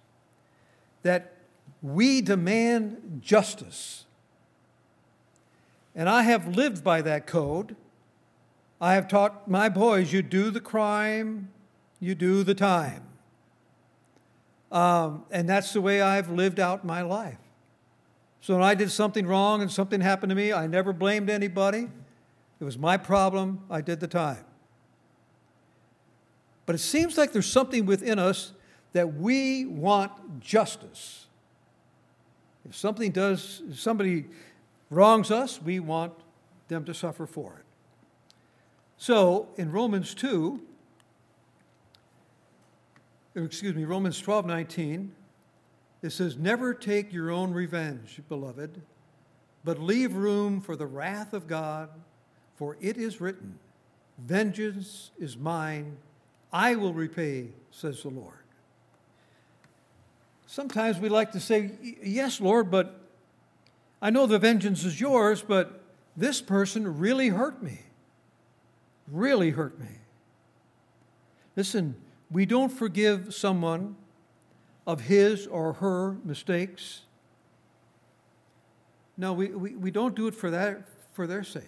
that 1.02 1.34
we 1.80 2.20
demand 2.20 3.20
justice. 3.22 4.04
And 5.94 6.08
I 6.08 6.22
have 6.22 6.56
lived 6.56 6.82
by 6.82 7.02
that 7.02 7.26
code. 7.26 7.76
I 8.80 8.94
have 8.94 9.08
taught 9.08 9.48
my 9.48 9.68
boys 9.68 10.12
you 10.12 10.22
do 10.22 10.50
the 10.50 10.60
crime, 10.60 11.50
you 12.00 12.14
do 12.14 12.42
the 12.42 12.54
time. 12.54 13.04
Um, 14.72 15.24
and 15.30 15.48
that's 15.48 15.72
the 15.72 15.80
way 15.80 16.00
I've 16.00 16.30
lived 16.30 16.58
out 16.58 16.84
my 16.84 17.02
life. 17.02 17.38
So 18.40 18.54
when 18.54 18.64
I 18.64 18.74
did 18.74 18.90
something 18.90 19.26
wrong 19.26 19.60
and 19.60 19.70
something 19.70 20.00
happened 20.00 20.30
to 20.30 20.36
me, 20.36 20.52
I 20.52 20.66
never 20.66 20.92
blamed 20.92 21.30
anybody. 21.30 21.88
It 22.58 22.64
was 22.64 22.78
my 22.78 22.96
problem. 22.96 23.60
I 23.70 23.82
did 23.82 24.00
the 24.00 24.08
time. 24.08 24.44
But 26.66 26.74
it 26.74 26.78
seems 26.78 27.18
like 27.18 27.32
there's 27.32 27.46
something 27.46 27.86
within 27.86 28.18
us 28.18 28.52
that 28.92 29.14
we 29.14 29.64
want 29.66 30.40
justice. 30.40 31.26
If 32.68 32.76
something 32.76 33.10
does, 33.10 33.62
if 33.68 33.80
somebody 33.80 34.26
wrongs 34.90 35.30
us, 35.30 35.60
we 35.60 35.80
want 35.80 36.12
them 36.68 36.84
to 36.84 36.94
suffer 36.94 37.26
for 37.26 37.54
it. 37.58 37.64
So 38.96 39.48
in 39.56 39.72
Romans 39.72 40.14
2, 40.14 40.60
excuse 43.34 43.74
me, 43.74 43.84
Romans 43.84 44.20
12 44.20 44.46
19, 44.46 45.12
it 46.02 46.10
says, 46.10 46.36
Never 46.36 46.74
take 46.74 47.12
your 47.12 47.30
own 47.30 47.52
revenge, 47.52 48.20
beloved, 48.28 48.80
but 49.64 49.80
leave 49.80 50.14
room 50.14 50.60
for 50.60 50.76
the 50.76 50.86
wrath 50.86 51.32
of 51.32 51.46
God, 51.46 51.88
for 52.54 52.76
it 52.80 52.96
is 52.96 53.20
written, 53.20 53.58
Vengeance 54.18 55.10
is 55.18 55.36
mine, 55.36 55.96
I 56.52 56.74
will 56.74 56.92
repay, 56.92 57.48
says 57.70 58.02
the 58.02 58.10
Lord. 58.10 58.34
Sometimes 60.46 60.98
we 60.98 61.08
like 61.08 61.32
to 61.32 61.40
say, 61.40 61.70
Yes, 62.02 62.40
Lord, 62.40 62.70
but 62.70 63.00
I 64.02 64.10
know 64.10 64.26
the 64.26 64.38
vengeance 64.38 64.84
is 64.84 65.00
yours, 65.00 65.42
but 65.42 65.80
this 66.16 66.42
person 66.42 66.98
really 66.98 67.28
hurt 67.28 67.62
me. 67.62 67.80
Really 69.10 69.50
hurt 69.50 69.78
me. 69.80 69.86
Listen, 71.56 71.94
we 72.30 72.44
don't 72.44 72.70
forgive 72.70 73.34
someone 73.34 73.96
of 74.86 75.02
his 75.02 75.46
or 75.46 75.74
her 75.74 76.16
mistakes. 76.24 77.02
No, 79.16 79.32
we, 79.32 79.48
we, 79.48 79.74
we 79.74 79.90
don't 79.90 80.14
do 80.14 80.26
it 80.26 80.34
for, 80.34 80.50
that, 80.50 80.82
for 81.12 81.26
their 81.26 81.44
sake. 81.44 81.62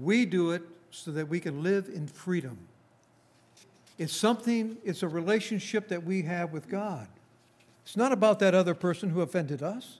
We 0.00 0.24
do 0.24 0.52
it 0.52 0.62
so 0.92 1.10
that 1.10 1.28
we 1.28 1.40
can 1.40 1.62
live 1.62 1.88
in 1.92 2.06
freedom. 2.06 2.58
It's 3.98 4.14
something, 4.14 4.76
it's 4.84 5.02
a 5.02 5.08
relationship 5.08 5.88
that 5.88 6.04
we 6.04 6.22
have 6.22 6.52
with 6.52 6.68
God. 6.68 7.08
It's 7.84 7.96
not 7.96 8.12
about 8.12 8.38
that 8.38 8.54
other 8.54 8.74
person 8.74 9.10
who 9.10 9.22
offended 9.22 9.62
us, 9.62 9.98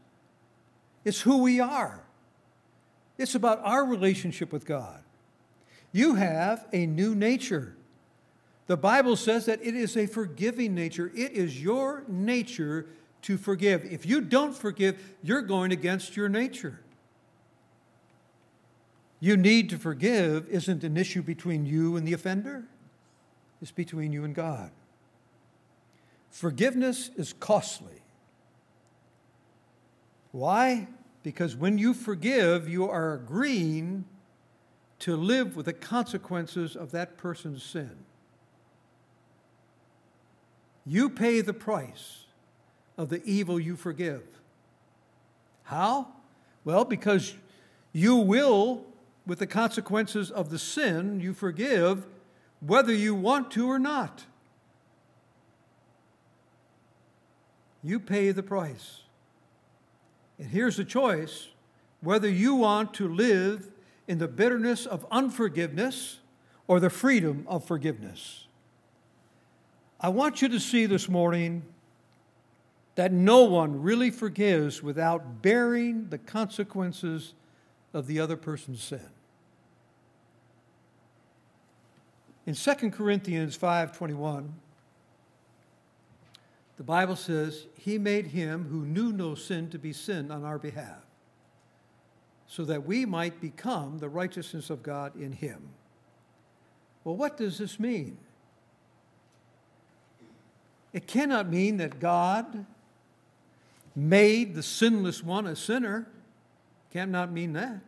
it's 1.05 1.23
who 1.23 1.39
we 1.43 1.59
are. 1.59 2.01
It's 3.19 3.35
about 3.35 3.61
our 3.65 3.85
relationship 3.85 4.53
with 4.53 4.65
God. 4.65 5.03
You 5.93 6.15
have 6.15 6.67
a 6.73 6.87
new 6.87 7.15
nature. 7.15 7.77
The 8.67 8.77
Bible 8.77 9.17
says 9.17 9.47
that 9.47 9.61
it 9.63 9.75
is 9.75 9.97
a 9.97 10.07
forgiving 10.07 10.75
nature. 10.75 11.13
It 11.15 11.33
is 11.33 11.63
your 11.63 12.05
nature 12.09 12.87
to 13.23 13.37
forgive. 13.37 13.85
If 13.85 14.07
you 14.07 14.21
don't 14.21 14.55
forgive, 14.55 14.99
you're 15.23 15.43
going 15.43 15.73
against 15.73 16.17
your 16.17 16.29
nature. 16.29 16.81
You 19.23 19.37
need 19.37 19.71
to 19.71 19.79
forgive 19.79 20.49
isn't 20.49 20.83
an 20.83 20.97
issue 20.97 21.23
between 21.23 21.64
you 21.64 21.95
and 21.95 22.05
the 22.05 22.12
offender, 22.12 22.64
it's 23.61 23.71
between 23.71 24.12
you 24.12 24.25
and 24.25 24.35
God. 24.35 24.73
Forgiveness 26.29 27.09
is 27.14 27.33
costly. 27.33 28.02
Why? 30.33 30.88
Because 31.23 31.55
when 31.55 31.79
you 31.79 31.95
forgive, 31.95 32.69
you 32.69 32.91
are 32.91 33.14
agreeing 33.14 34.07
to 34.99 35.17
live 35.17 35.55
with 35.55 35.67
the 35.67 35.73
consequences 35.73 36.75
of 36.75 36.91
that 36.91 37.17
person's 37.17 37.62
sin. 37.62 37.93
You 40.85 41.09
pay 41.09 41.43
the 41.43 41.55
price 41.55 42.25
of 42.99 43.09
the 43.09 43.23
evil 43.25 43.61
you 43.61 43.76
forgive. 43.76 44.25
How? 45.62 46.09
Well, 46.64 46.85
because 46.85 47.37
you 47.93 48.17
will, 48.17 48.85
with 49.26 49.38
the 49.38 49.47
consequences 49.47 50.31
of 50.31 50.50
the 50.50 50.59
sin 50.59 51.21
you 51.21 51.33
forgive, 51.33 52.07
whether 52.61 52.93
you 52.93 53.14
want 53.14 53.50
to 53.52 53.71
or 53.71 53.79
not. 53.79 54.25
You 57.83 57.99
pay 57.99 58.31
the 58.31 58.43
price. 58.43 59.02
And 60.38 60.49
here's 60.49 60.76
the 60.76 60.85
choice 60.85 61.49
whether 62.00 62.29
you 62.29 62.57
want 62.57 62.95
to 62.95 63.09
live 63.09 63.71
in 64.09 64.19
the 64.19 64.26
bitterness 64.26 64.87
of 64.87 65.07
unforgiveness 65.11 66.19
or 66.67 66.81
the 66.81 66.91
freedom 66.91 67.45
of 67.47 67.64
forgiveness. 67.64 68.47
I 70.00 70.09
want 70.09 70.43
you 70.43 70.49
to 70.49 70.59
see 70.59 70.87
this 70.87 71.09
morning 71.09 71.62
that 72.97 73.12
no 73.12 73.45
one 73.45 73.83
really 73.83 74.11
forgives 74.11 74.83
without 74.83 75.43
bearing 75.43 76.09
the 76.11 76.19
consequences 76.19 77.35
of 77.93 78.07
the 78.07 78.21
other 78.21 78.37
person's 78.37 78.83
sin. 78.83 79.09
In 82.47 82.55
2 82.55 82.93
Corinthians 82.93 83.57
5:21, 83.57 84.55
the 86.77 86.83
Bible 86.83 87.17
says, 87.17 87.67
"He 87.77 87.99
made 87.99 88.29
him 88.29 88.65
who 88.65 88.85
knew 88.85 89.13
no 89.13 89.35
sin 89.35 89.71
to 89.71 89.79
be 89.79 89.93
sin 89.93 90.31
on 90.31 90.43
our 90.43 90.59
behalf, 90.59 91.05
so 92.47 92.65
that 92.65 92.85
we 92.85 93.05
might 93.05 93.41
become 93.41 93.99
the 93.99 94.09
righteousness 94.09 94.71
of 94.71 94.83
God 94.83 95.15
in 95.15 95.33
him." 95.33 95.75
Well, 97.05 97.17
what 97.17 97.37
does 97.37 97.59
this 97.59 97.79
mean? 97.79 98.19
It 100.93 101.07
cannot 101.07 101.49
mean 101.49 101.79
that 101.79 102.01
God 102.01 102.67
made 103.95 104.55
the 104.55 104.63
sinless 104.63 105.23
one 105.23 105.47
a 105.47 105.57
sinner. 105.57 106.12
Cannot 106.93 107.33
mean 107.33 107.55
that. 107.55 107.81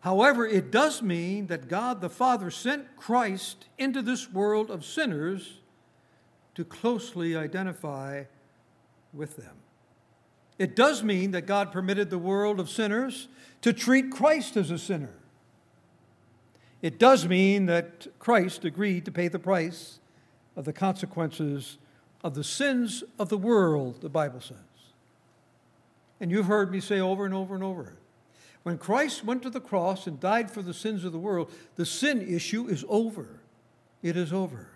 However, 0.00 0.46
it 0.46 0.70
does 0.70 1.02
mean 1.02 1.46
that 1.48 1.68
God 1.68 2.00
the 2.00 2.10
Father 2.10 2.50
sent 2.50 2.96
Christ 2.96 3.66
into 3.78 4.02
this 4.02 4.30
world 4.30 4.70
of 4.70 4.84
sinners 4.84 5.60
to 6.54 6.64
closely 6.64 7.36
identify 7.36 8.24
with 9.12 9.36
them. 9.36 9.56
It 10.58 10.76
does 10.76 11.02
mean 11.02 11.30
that 11.30 11.46
God 11.46 11.72
permitted 11.72 12.10
the 12.10 12.18
world 12.18 12.60
of 12.60 12.68
sinners 12.68 13.28
to 13.62 13.72
treat 13.72 14.10
Christ 14.10 14.56
as 14.56 14.70
a 14.70 14.78
sinner. 14.78 15.14
It 16.82 16.98
does 16.98 17.26
mean 17.26 17.66
that 17.66 18.06
Christ 18.18 18.64
agreed 18.64 19.04
to 19.04 19.12
pay 19.12 19.28
the 19.28 19.38
price 19.38 19.98
of 20.56 20.64
the 20.64 20.72
consequences 20.72 21.78
of 22.22 22.34
the 22.34 22.44
sins 22.44 23.02
of 23.18 23.28
the 23.28 23.38
world, 23.38 24.00
the 24.00 24.08
Bible 24.08 24.40
says. 24.40 24.56
And 26.20 26.30
you've 26.30 26.46
heard 26.46 26.70
me 26.70 26.80
say 26.80 27.00
over 27.00 27.24
and 27.24 27.34
over 27.34 27.54
and 27.54 27.62
over 27.62 27.98
when 28.68 28.76
Christ 28.76 29.24
went 29.24 29.42
to 29.44 29.50
the 29.50 29.62
cross 29.62 30.06
and 30.06 30.20
died 30.20 30.50
for 30.50 30.60
the 30.60 30.74
sins 30.74 31.02
of 31.02 31.12
the 31.12 31.18
world, 31.18 31.50
the 31.76 31.86
sin 31.86 32.20
issue 32.20 32.68
is 32.68 32.84
over. 32.86 33.40
It 34.02 34.14
is 34.14 34.30
over. 34.30 34.68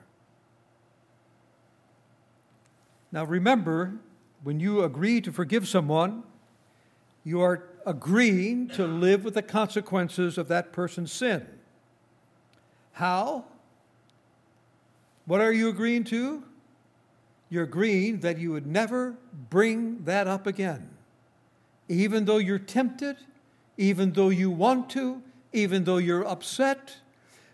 Now 3.12 3.25
remember, 3.25 3.99
when 4.43 4.61
you 4.61 4.83
agree 4.83 5.21
to 5.21 5.31
forgive 5.31 5.69
someone, 5.69 6.23
you 7.23 7.43
are 7.43 7.64
agreeing 7.85 8.69
to 8.69 8.87
live 8.87 9.25
with 9.25 9.35
the 9.35 9.43
consequences 9.43 10.38
of 10.38 10.49
that 10.49 10.73
person's 10.73 11.12
sin. 11.12 11.47
How? 12.93 13.45
What 15.27 15.43
are 15.43 15.53
you 15.53 15.69
agreeing 15.69 16.05
to? 16.05 16.43
You're 17.51 17.64
agreeing 17.64 18.21
that 18.21 18.38
you 18.38 18.53
would 18.53 18.67
never 18.67 19.19
bring 19.51 20.05
that 20.05 20.27
up 20.27 20.47
again. 20.47 20.88
Even 21.88 22.25
though 22.25 22.38
you're 22.38 22.59
tempted, 22.59 23.16
even 23.77 24.12
though 24.12 24.29
you 24.29 24.51
want 24.51 24.90
to, 24.90 25.23
even 25.53 25.85
though 25.85 25.99
you're 25.99 26.27
upset, 26.27 26.97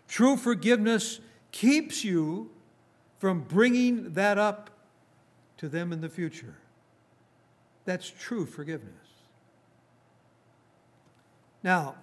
true 0.07 0.37
forgiveness 0.37 1.19
keeps 1.51 2.03
you 2.03 2.49
from 3.17 3.41
bringing 3.41 4.13
that 4.13 4.37
up 4.37 4.69
to 5.57 5.67
them 5.67 5.91
in 5.91 6.01
the 6.01 6.09
future. 6.09 6.55
That's 7.85 8.09
true 8.09 8.45
forgiveness. 8.45 8.93
Now, 11.63 11.95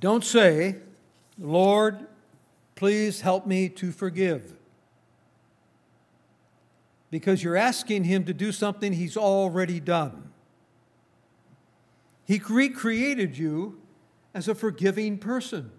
don't 0.00 0.24
say, 0.24 0.76
Lord, 1.38 2.06
please 2.74 3.20
help 3.20 3.46
me 3.46 3.68
to 3.70 3.92
forgive. 3.92 4.54
Because 7.10 7.42
you're 7.42 7.56
asking 7.56 8.04
Him 8.04 8.24
to 8.24 8.32
do 8.32 8.52
something 8.52 8.92
He's 8.92 9.16
already 9.16 9.80
done. 9.80 10.27
He 12.28 12.38
recreated 12.46 13.38
you 13.38 13.80
as 14.34 14.48
a 14.48 14.54
forgiving 14.54 15.16
person. 15.16 15.70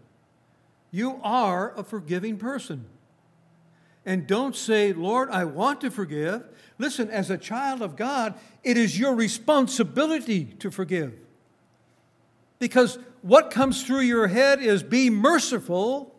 You 0.89 1.21
are 1.23 1.73
a 1.77 1.83
forgiving 1.83 2.37
person. 2.37 2.85
And 4.03 4.25
don't 4.25 4.55
say, 4.55 4.91
Lord, 4.91 5.29
I 5.29 5.45
want 5.45 5.79
to 5.81 5.91
forgive. 5.91 6.43
Listen, 6.79 7.11
as 7.11 7.29
a 7.29 7.37
child 7.37 7.83
of 7.83 7.95
God, 7.95 8.33
it 8.63 8.77
is 8.77 8.97
your 8.97 9.13
responsibility 9.13 10.45
to 10.57 10.71
forgive. 10.71 11.13
Because 12.57 12.97
what 13.21 13.51
comes 13.51 13.83
through 13.83 14.01
your 14.01 14.27
head 14.27 14.59
is 14.59 14.81
be 14.81 15.11
merciful, 15.11 16.15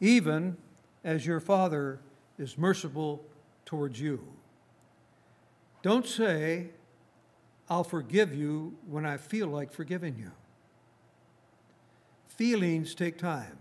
even 0.00 0.56
as 1.04 1.26
your 1.26 1.40
Father 1.40 2.00
is 2.38 2.56
merciful 2.56 3.22
towards 3.66 4.00
you. 4.00 4.26
Don't 5.82 6.06
say, 6.06 6.70
I'll 7.68 7.84
forgive 7.84 8.34
you 8.34 8.76
when 8.86 9.06
I 9.06 9.16
feel 9.16 9.48
like 9.48 9.72
forgiving 9.72 10.16
you. 10.18 10.30
Feelings 12.28 12.94
take 12.94 13.18
time. 13.18 13.58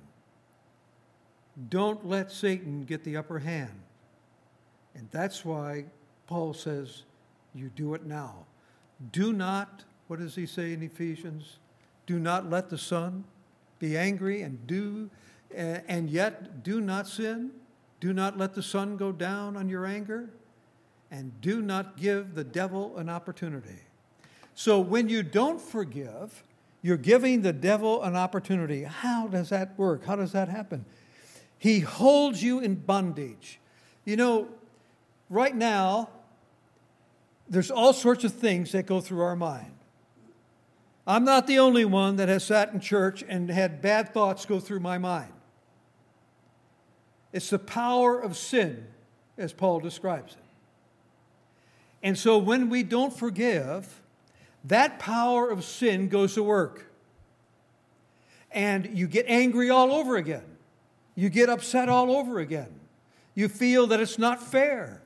Don't 1.69 2.05
let 2.05 2.31
Satan 2.31 2.83
get 2.83 3.03
the 3.03 3.17
upper 3.17 3.39
hand. 3.39 3.79
And 4.95 5.07
that's 5.11 5.45
why 5.45 5.85
Paul 6.27 6.53
says, 6.53 7.03
You 7.53 7.69
do 7.69 7.93
it 7.93 8.05
now. 8.05 8.45
Do 9.11 9.31
not 9.33 9.83
what 10.07 10.19
does 10.19 10.35
he 10.35 10.45
say 10.45 10.73
in 10.73 10.83
Ephesians? 10.83 11.57
Do 12.05 12.19
not 12.19 12.49
let 12.49 12.69
the 12.69 12.77
sun 12.77 13.23
be 13.79 13.97
angry 13.97 14.41
and 14.41 14.65
do 14.67 15.09
and 15.55 16.09
yet 16.09 16.63
do 16.63 16.81
not 16.81 17.07
sin. 17.07 17.51
Do 17.99 18.13
not 18.13 18.37
let 18.37 18.53
the 18.53 18.63
sun 18.63 18.97
go 18.97 19.11
down 19.11 19.55
on 19.55 19.69
your 19.69 19.85
anger 19.85 20.29
and 21.11 21.31
do 21.41 21.61
not 21.61 21.95
give 21.95 22.35
the 22.35 22.43
devil 22.43 22.97
an 22.97 23.07
opportunity. 23.07 23.79
So 24.55 24.79
when 24.79 25.09
you 25.09 25.23
don't 25.23 25.59
forgive, 25.59 26.43
you're 26.81 26.97
giving 26.97 27.41
the 27.41 27.53
devil 27.53 28.03
an 28.03 28.15
opportunity. 28.15 28.83
How 28.83 29.27
does 29.27 29.49
that 29.49 29.77
work? 29.77 30.05
How 30.05 30.15
does 30.15 30.33
that 30.33 30.49
happen? 30.49 30.85
He 31.57 31.79
holds 31.79 32.43
you 32.43 32.59
in 32.59 32.75
bondage. 32.75 33.59
You 34.05 34.17
know, 34.17 34.49
right 35.29 35.55
now, 35.55 36.09
there's 37.47 37.71
all 37.71 37.93
sorts 37.93 38.23
of 38.23 38.33
things 38.33 38.73
that 38.73 38.85
go 38.85 38.99
through 38.99 39.21
our 39.21 39.35
mind. 39.35 39.71
I'm 41.05 41.25
not 41.25 41.47
the 41.47 41.59
only 41.59 41.85
one 41.85 42.17
that 42.17 42.29
has 42.29 42.43
sat 42.43 42.73
in 42.73 42.79
church 42.79 43.23
and 43.27 43.49
had 43.49 43.81
bad 43.81 44.13
thoughts 44.13 44.45
go 44.45 44.59
through 44.59 44.79
my 44.79 44.97
mind. 44.97 45.33
It's 47.33 47.49
the 47.49 47.59
power 47.59 48.19
of 48.19 48.37
sin, 48.37 48.87
as 49.37 49.51
Paul 49.53 49.79
describes 49.79 50.33
it. 50.33 50.39
And 52.03 52.17
so 52.17 52.37
when 52.37 52.69
we 52.69 52.83
don't 52.83 53.11
forgive, 53.11 54.02
that 54.65 54.99
power 54.99 55.49
of 55.49 55.63
sin 55.63 56.08
goes 56.08 56.36
to 56.36 56.43
work. 56.43 56.91
And 58.52 58.97
you 58.97 59.08
get 59.08 59.26
angry 59.28 59.69
all 59.69 59.91
over 59.91 60.15
again. 60.15 60.45
You 61.15 61.30
get 61.30 61.49
upset 61.49 61.89
all 61.89 62.12
over 62.15 62.39
again. 62.39 62.80
You 63.36 63.49
feel 63.49 63.88
that 63.88 63.99
it's 63.99 64.19
not 64.19 64.41
fair. 64.41 65.02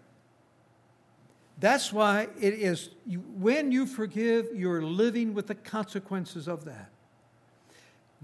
That's 1.60 1.91
why 1.91 2.28
it 2.39 2.54
is, 2.54 2.89
when 3.06 3.72
you 3.72 3.88
forgive, 3.88 4.48
you're 4.54 4.82
living 4.82 5.34
with 5.34 5.48
the 5.48 5.56
consequences 5.56 6.48
of 6.48 6.65
that. 6.65 6.91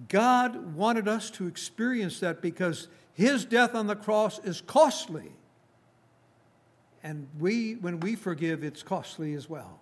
God 0.08 0.76
wanted 0.76 1.08
us 1.08 1.32
to 1.32 1.48
experience 1.48 2.19
that 2.19 2.41
because 2.41 2.89
His 3.13 3.46
death 3.46 3.74
on 3.76 3.88
the 3.88 3.96
cross 3.96 4.39
is 4.39 4.62
costly. 4.62 5.32
And 7.04 7.28
we, 7.39 7.74
when 7.76 8.00
we 8.00 8.15
forgive, 8.15 8.63
it's 8.63 8.84
costly 8.84 9.34
as 9.34 9.50
well. 9.50 9.80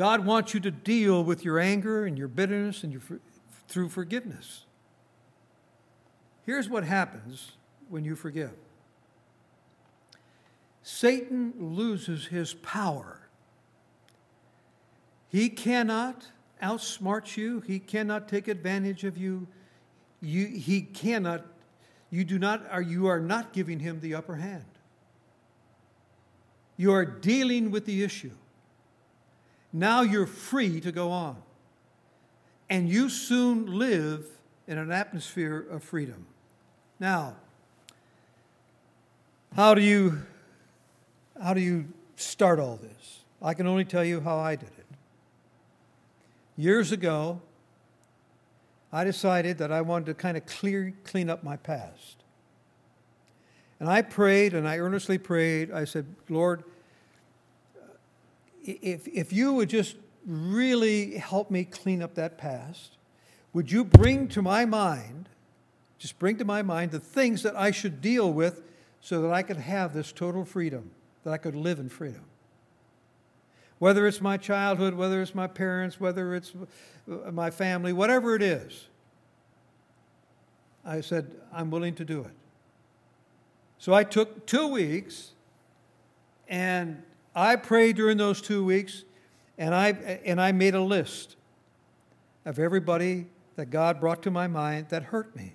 God 0.00 0.24
wants 0.24 0.54
you 0.54 0.60
to 0.60 0.70
deal 0.70 1.22
with 1.22 1.44
your 1.44 1.58
anger 1.58 2.06
and 2.06 2.16
your 2.16 2.26
bitterness 2.26 2.84
and 2.84 2.90
your, 2.90 3.02
through 3.68 3.90
forgiveness. 3.90 4.64
Here's 6.46 6.70
what 6.70 6.84
happens 6.84 7.52
when 7.90 8.02
you 8.02 8.16
forgive 8.16 8.52
Satan 10.82 11.52
loses 11.58 12.28
his 12.28 12.54
power. 12.54 13.28
He 15.28 15.50
cannot 15.50 16.28
outsmart 16.62 17.36
you, 17.36 17.60
he 17.60 17.78
cannot 17.78 18.26
take 18.26 18.48
advantage 18.48 19.04
of 19.04 19.18
you. 19.18 19.48
you 20.22 20.46
he 20.46 20.80
cannot, 20.80 21.44
you 22.08 22.24
do 22.24 22.38
not, 22.38 22.66
are, 22.70 22.80
you 22.80 23.06
are 23.06 23.20
not 23.20 23.52
giving 23.52 23.80
him 23.80 24.00
the 24.00 24.14
upper 24.14 24.36
hand. 24.36 24.64
You 26.78 26.90
are 26.94 27.04
dealing 27.04 27.70
with 27.70 27.84
the 27.84 28.02
issue. 28.02 28.32
Now 29.72 30.02
you're 30.02 30.26
free 30.26 30.80
to 30.80 30.92
go 30.92 31.10
on. 31.10 31.36
And 32.68 32.88
you 32.88 33.08
soon 33.08 33.78
live 33.78 34.26
in 34.66 34.78
an 34.78 34.92
atmosphere 34.92 35.66
of 35.70 35.82
freedom. 35.82 36.26
Now, 36.98 37.36
how 39.56 39.74
do 39.74 39.80
you 39.80 40.22
how 41.42 41.54
do 41.54 41.60
you 41.60 41.86
start 42.16 42.60
all 42.60 42.76
this? 42.76 43.20
I 43.42 43.54
can 43.54 43.66
only 43.66 43.84
tell 43.84 44.04
you 44.04 44.20
how 44.20 44.36
I 44.36 44.56
did 44.56 44.68
it. 44.68 44.86
Years 46.56 46.92
ago, 46.92 47.40
I 48.92 49.04
decided 49.04 49.58
that 49.58 49.72
I 49.72 49.80
wanted 49.80 50.06
to 50.06 50.14
kind 50.14 50.36
of 50.36 50.44
clear, 50.44 50.92
clean 51.04 51.30
up 51.30 51.42
my 51.42 51.56
past. 51.56 52.16
And 53.78 53.88
I 53.88 54.02
prayed 54.02 54.52
and 54.52 54.68
I 54.68 54.78
earnestly 54.78 55.16
prayed. 55.16 55.72
I 55.72 55.84
said, 55.84 56.04
Lord, 56.28 56.64
if, 58.64 59.08
if 59.08 59.32
you 59.32 59.54
would 59.54 59.68
just 59.68 59.96
really 60.26 61.16
help 61.16 61.50
me 61.50 61.64
clean 61.64 62.02
up 62.02 62.14
that 62.14 62.38
past, 62.38 62.96
would 63.52 63.70
you 63.70 63.84
bring 63.84 64.28
to 64.28 64.42
my 64.42 64.64
mind, 64.64 65.28
just 65.98 66.18
bring 66.18 66.36
to 66.38 66.44
my 66.44 66.62
mind 66.62 66.90
the 66.92 67.00
things 67.00 67.42
that 67.42 67.56
I 67.56 67.70
should 67.70 68.00
deal 68.00 68.32
with 68.32 68.62
so 69.00 69.22
that 69.22 69.32
I 69.32 69.42
could 69.42 69.56
have 69.56 69.94
this 69.94 70.12
total 70.12 70.44
freedom, 70.44 70.90
that 71.24 71.32
I 71.32 71.38
could 71.38 71.56
live 71.56 71.78
in 71.78 71.88
freedom? 71.88 72.24
Whether 73.78 74.06
it's 74.06 74.20
my 74.20 74.36
childhood, 74.36 74.94
whether 74.94 75.22
it's 75.22 75.34
my 75.34 75.46
parents, 75.46 75.98
whether 75.98 76.34
it's 76.34 76.52
uh, 77.10 77.30
my 77.32 77.50
family, 77.50 77.92
whatever 77.92 78.34
it 78.34 78.42
is, 78.42 78.86
I 80.84 81.00
said, 81.00 81.34
I'm 81.52 81.70
willing 81.70 81.94
to 81.94 82.04
do 82.04 82.20
it. 82.20 82.32
So 83.78 83.94
I 83.94 84.04
took 84.04 84.46
two 84.46 84.68
weeks 84.68 85.32
and 86.48 87.02
I 87.40 87.56
prayed 87.56 87.96
during 87.96 88.18
those 88.18 88.42
two 88.42 88.62
weeks 88.64 89.04
and 89.56 89.74
I, 89.74 89.88
and 90.24 90.40
I 90.40 90.52
made 90.52 90.74
a 90.74 90.82
list 90.82 91.36
of 92.44 92.58
everybody 92.58 93.26
that 93.56 93.70
God 93.70 93.98
brought 93.98 94.22
to 94.24 94.30
my 94.30 94.46
mind 94.46 94.90
that 94.90 95.04
hurt 95.04 95.34
me. 95.34 95.54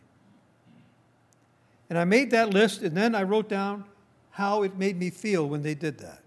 And 1.89 2.00
I 2.00 2.04
made 2.06 2.32
that 2.32 2.50
list 2.50 2.82
and 2.82 2.98
then 2.98 3.13
I 3.13 3.21
wrote 3.21 3.48
down 3.48 3.86
how 4.32 4.63
it 4.63 4.76
made 4.76 4.98
me 4.98 5.12
feel 5.12 5.48
when 5.48 5.62
they 5.62 5.76
did 5.76 6.00
that. 6.00 6.21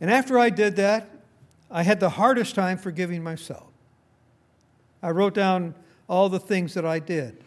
And 0.00 0.10
after 0.10 0.38
I 0.38 0.48
did 0.48 0.76
that, 0.76 1.10
I 1.70 1.82
had 1.82 2.00
the 2.00 2.08
hardest 2.08 2.54
time 2.54 2.78
forgiving 2.78 3.22
myself. 3.22 3.68
I 5.02 5.10
wrote 5.10 5.34
down 5.34 5.74
all 6.08 6.30
the 6.30 6.40
things 6.40 6.72
that 6.72 6.86
I 6.86 7.00
did. 7.00 7.44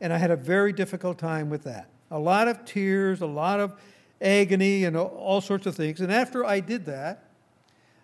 And 0.00 0.12
I 0.12 0.18
had 0.18 0.30
a 0.30 0.36
very 0.36 0.72
difficult 0.72 1.18
time 1.18 1.50
with 1.50 1.64
that. 1.64 1.88
A 2.10 2.18
lot 2.18 2.46
of 2.46 2.64
tears, 2.64 3.20
a 3.20 3.26
lot 3.26 3.58
of 3.58 3.74
agony, 4.22 4.84
and 4.84 4.96
all 4.96 5.40
sorts 5.40 5.66
of 5.66 5.74
things. 5.74 6.00
And 6.00 6.12
after 6.12 6.44
I 6.44 6.60
did 6.60 6.86
that, 6.86 7.24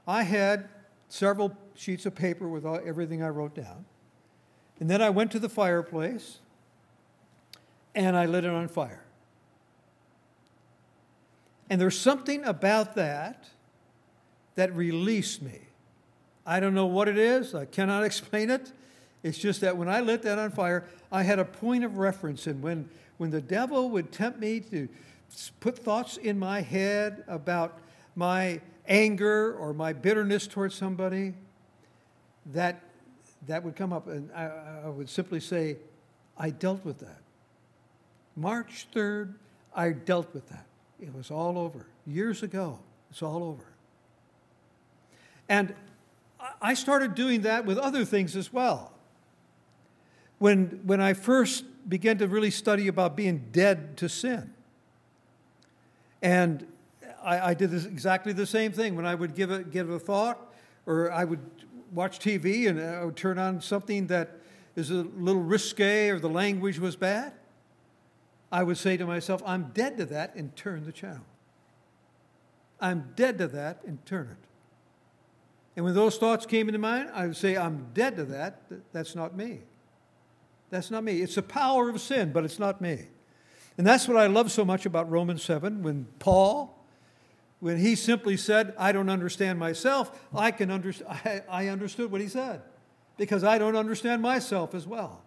I 0.06 0.24
had 0.24 0.68
several 1.08 1.56
sheets 1.74 2.06
of 2.06 2.14
paper 2.14 2.48
with 2.48 2.66
all, 2.66 2.80
everything 2.84 3.22
I 3.22 3.28
wrote 3.28 3.54
down. 3.54 3.84
And 4.80 4.90
then 4.90 5.00
I 5.00 5.10
went 5.10 5.30
to 5.32 5.38
the 5.38 5.48
fireplace 5.48 6.38
and 7.94 8.16
I 8.16 8.26
lit 8.26 8.44
it 8.44 8.50
on 8.50 8.68
fire. 8.68 9.04
And 11.70 11.80
there's 11.80 11.98
something 11.98 12.44
about 12.44 12.94
that 12.94 13.48
that 14.54 14.74
released 14.74 15.42
me. 15.42 15.60
I 16.46 16.60
don't 16.60 16.74
know 16.74 16.86
what 16.86 17.08
it 17.08 17.18
is, 17.18 17.54
I 17.54 17.64
cannot 17.64 18.04
explain 18.04 18.50
it. 18.50 18.72
It's 19.22 19.38
just 19.38 19.60
that 19.62 19.76
when 19.76 19.88
I 19.88 20.00
lit 20.00 20.22
that 20.22 20.38
on 20.38 20.50
fire, 20.52 20.84
I 21.10 21.22
had 21.22 21.38
a 21.38 21.44
point 21.44 21.84
of 21.84 21.98
reference. 21.98 22.46
And 22.46 22.62
when, 22.62 22.88
when 23.16 23.30
the 23.30 23.40
devil 23.40 23.90
would 23.90 24.12
tempt 24.12 24.38
me 24.38 24.60
to 24.60 24.88
put 25.60 25.78
thoughts 25.78 26.16
in 26.16 26.38
my 26.38 26.60
head 26.60 27.24
about 27.28 27.78
my 28.14 28.60
anger 28.86 29.54
or 29.54 29.72
my 29.72 29.92
bitterness 29.92 30.46
towards 30.46 30.74
somebody, 30.74 31.34
that, 32.46 32.80
that 33.46 33.62
would 33.62 33.76
come 33.76 33.92
up. 33.92 34.08
And 34.08 34.30
I, 34.34 34.50
I 34.84 34.88
would 34.88 35.08
simply 35.08 35.40
say, 35.40 35.76
I 36.36 36.50
dealt 36.50 36.84
with 36.84 36.98
that. 37.00 37.20
March 38.36 38.86
3rd, 38.94 39.34
I 39.74 39.90
dealt 39.90 40.32
with 40.32 40.48
that. 40.48 40.66
It 41.00 41.14
was 41.14 41.30
all 41.30 41.58
over. 41.58 41.86
Years 42.06 42.42
ago, 42.42 42.78
it's 43.10 43.22
all 43.22 43.42
over. 43.42 43.64
And 45.48 45.74
I 46.60 46.74
started 46.74 47.14
doing 47.14 47.42
that 47.42 47.64
with 47.64 47.78
other 47.78 48.04
things 48.04 48.36
as 48.36 48.52
well. 48.52 48.92
When, 50.38 50.80
when 50.84 51.00
I 51.00 51.14
first 51.14 51.64
began 51.88 52.18
to 52.18 52.28
really 52.28 52.50
study 52.50 52.86
about 52.86 53.16
being 53.16 53.46
dead 53.50 53.96
to 53.98 54.08
sin, 54.08 54.52
and 56.22 56.66
I, 57.22 57.50
I 57.50 57.54
did 57.54 57.70
this, 57.70 57.84
exactly 57.84 58.32
the 58.32 58.46
same 58.46 58.72
thing. 58.72 58.96
When 58.96 59.06
I 59.06 59.14
would 59.14 59.34
give 59.34 59.50
a, 59.50 59.62
give 59.62 59.90
a 59.90 59.98
thought, 59.98 60.52
or 60.86 61.12
I 61.12 61.24
would 61.24 61.40
watch 61.92 62.18
TV 62.18 62.68
and 62.68 62.80
I 62.80 63.04
would 63.04 63.16
turn 63.16 63.38
on 63.38 63.60
something 63.60 64.06
that 64.08 64.38
is 64.76 64.90
a 64.90 65.06
little 65.16 65.42
risque 65.42 66.08
or 66.08 66.18
the 66.18 66.28
language 66.28 66.78
was 66.78 66.96
bad, 66.96 67.32
I 68.50 68.62
would 68.62 68.78
say 68.78 68.96
to 68.96 69.06
myself, 69.06 69.42
I'm 69.44 69.70
dead 69.74 69.98
to 69.98 70.06
that 70.06 70.34
and 70.34 70.54
turn 70.56 70.84
the 70.84 70.92
channel. 70.92 71.26
I'm 72.80 73.12
dead 73.16 73.38
to 73.38 73.48
that 73.48 73.80
and 73.86 74.04
turn 74.06 74.28
it. 74.30 74.48
And 75.76 75.84
when 75.84 75.94
those 75.94 76.16
thoughts 76.16 76.46
came 76.46 76.68
into 76.68 76.78
mind, 76.78 77.10
I 77.12 77.26
would 77.26 77.36
say, 77.36 77.56
I'm 77.56 77.88
dead 77.94 78.16
to 78.16 78.24
that. 78.24 78.62
That's 78.92 79.14
not 79.14 79.36
me. 79.36 79.60
That's 80.70 80.90
not 80.90 81.04
me. 81.04 81.20
It's 81.20 81.36
the 81.36 81.42
power 81.42 81.88
of 81.88 82.00
sin, 82.00 82.32
but 82.32 82.44
it's 82.44 82.58
not 82.58 82.80
me. 82.80 83.06
And 83.78 83.86
that's 83.86 84.08
what 84.08 84.16
I 84.16 84.26
love 84.26 84.50
so 84.50 84.64
much 84.64 84.84
about 84.86 85.08
Romans 85.08 85.42
7 85.42 85.84
when 85.84 86.08
Paul, 86.18 86.84
when 87.60 87.78
he 87.78 87.94
simply 87.94 88.36
said, 88.36 88.74
I 88.76 88.90
don't 88.90 89.08
understand 89.08 89.60
myself, 89.60 90.26
I, 90.34 90.50
can 90.50 90.70
under- 90.70 90.92
I, 91.08 91.42
I 91.48 91.68
understood 91.68 92.10
what 92.10 92.20
he 92.20 92.28
said 92.28 92.62
because 93.16 93.44
I 93.44 93.56
don't 93.56 93.76
understand 93.76 94.20
myself 94.20 94.74
as 94.74 94.86
well. 94.86 95.22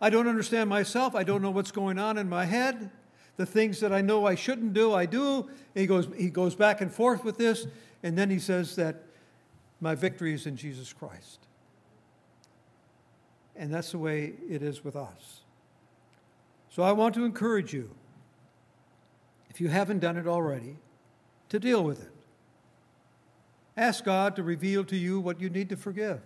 I 0.00 0.08
don't 0.08 0.28
understand 0.28 0.70
myself. 0.70 1.16
I 1.16 1.24
don't 1.24 1.42
know 1.42 1.50
what's 1.50 1.72
going 1.72 1.98
on 1.98 2.16
in 2.16 2.28
my 2.28 2.44
head. 2.44 2.90
The 3.36 3.44
things 3.44 3.80
that 3.80 3.92
I 3.92 4.00
know 4.00 4.24
I 4.24 4.34
shouldn't 4.36 4.72
do, 4.72 4.94
I 4.94 5.04
do. 5.06 5.50
He 5.74 5.86
goes, 5.86 6.08
he 6.16 6.30
goes 6.30 6.54
back 6.54 6.80
and 6.80 6.92
forth 6.92 7.24
with 7.24 7.38
this, 7.38 7.66
and 8.02 8.16
then 8.16 8.30
he 8.30 8.38
says 8.38 8.76
that 8.76 9.02
my 9.80 9.94
victory 9.94 10.32
is 10.32 10.46
in 10.46 10.56
Jesus 10.56 10.92
Christ. 10.92 11.40
And 13.56 13.72
that's 13.72 13.92
the 13.92 13.98
way 13.98 14.34
it 14.48 14.62
is 14.62 14.84
with 14.84 14.96
us. 14.96 15.39
So 16.80 16.84
I 16.84 16.92
want 16.92 17.14
to 17.16 17.26
encourage 17.26 17.74
you, 17.74 17.90
if 19.50 19.60
you 19.60 19.68
haven't 19.68 19.98
done 19.98 20.16
it 20.16 20.26
already, 20.26 20.78
to 21.50 21.60
deal 21.60 21.84
with 21.84 22.00
it. 22.00 22.10
Ask 23.76 24.02
God 24.02 24.34
to 24.36 24.42
reveal 24.42 24.82
to 24.84 24.96
you 24.96 25.20
what 25.20 25.42
you 25.42 25.50
need 25.50 25.68
to 25.68 25.76
forgive 25.76 26.22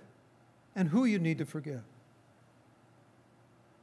and 0.77 0.91
who 0.91 1.07
you 1.07 1.19
need 1.19 1.39
to 1.39 1.45
forgive 1.45 1.83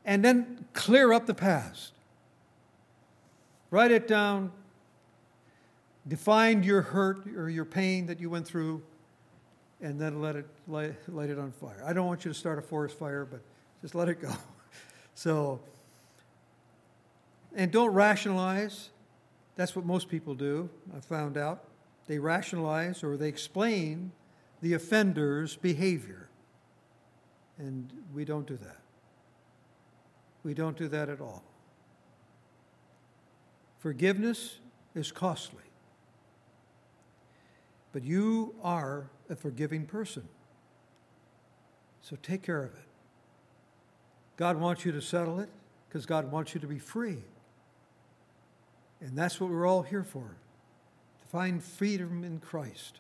and 0.05 0.23
then 0.23 0.63
clear 0.71 1.12
up 1.12 1.25
the 1.25 1.34
past. 1.34 1.91
Write 3.69 3.91
it 3.91 4.07
down. 4.07 4.53
Define 6.07 6.63
your 6.63 6.84
hurt 6.84 7.27
or 7.36 7.49
your 7.49 7.65
pain 7.65 8.05
that 8.05 8.21
you 8.21 8.29
went 8.29 8.47
through, 8.47 8.81
and 9.81 9.99
then 9.99 10.21
let 10.21 10.38
it 10.38 10.47
light, 10.69 10.95
light 11.10 11.29
it 11.29 11.38
on 11.38 11.51
fire. 11.51 11.84
I 11.86 11.91
don't 11.91 12.07
want 12.07 12.23
you 12.23 12.31
to 12.31 12.39
start 12.39 12.57
a 12.60 12.62
forest 12.62 12.97
fire, 12.97 13.25
but 13.29 13.41
just 13.81 13.93
let 13.93 14.07
it 14.07 14.21
go. 14.21 14.31
So, 15.13 15.60
and 17.55 17.71
don't 17.71 17.91
rationalize. 17.91 18.89
That's 19.55 19.75
what 19.75 19.85
most 19.85 20.09
people 20.09 20.35
do, 20.35 20.69
I 20.95 20.99
found 20.99 21.37
out. 21.37 21.65
They 22.07 22.19
rationalize 22.19 23.03
or 23.03 23.17
they 23.17 23.27
explain 23.27 24.11
the 24.61 24.73
offender's 24.73 25.55
behavior. 25.55 26.29
And 27.57 27.91
we 28.13 28.25
don't 28.25 28.47
do 28.47 28.57
that. 28.57 28.77
We 30.43 30.53
don't 30.53 30.77
do 30.77 30.87
that 30.87 31.09
at 31.09 31.21
all. 31.21 31.43
Forgiveness 33.79 34.59
is 34.95 35.11
costly, 35.11 35.63
but 37.91 38.03
you 38.03 38.55
are 38.63 39.09
a 39.29 39.35
forgiving 39.35 39.85
person. 39.85 40.27
So 42.01 42.15
take 42.21 42.41
care 42.41 42.63
of 42.63 42.73
it. 42.73 42.87
God 44.37 44.57
wants 44.57 44.85
you 44.85 44.91
to 44.91 45.01
settle 45.01 45.39
it 45.39 45.49
because 45.87 46.05
God 46.05 46.31
wants 46.31 46.53
you 46.53 46.61
to 46.61 46.67
be 46.67 46.79
free. 46.79 47.23
And 49.01 49.17
that's 49.17 49.39
what 49.39 49.49
we're 49.49 49.67
all 49.67 49.81
here 49.81 50.03
for 50.03 50.37
to 51.21 51.27
find 51.27 51.63
freedom 51.63 52.23
in 52.23 52.39
Christ 52.39 52.99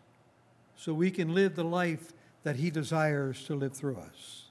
so 0.75 0.93
we 0.93 1.11
can 1.11 1.33
live 1.33 1.55
the 1.55 1.63
life 1.63 2.11
that 2.43 2.55
He 2.55 2.71
desires 2.71 3.45
to 3.45 3.55
live 3.55 3.73
through 3.73 3.97
us. 3.97 4.45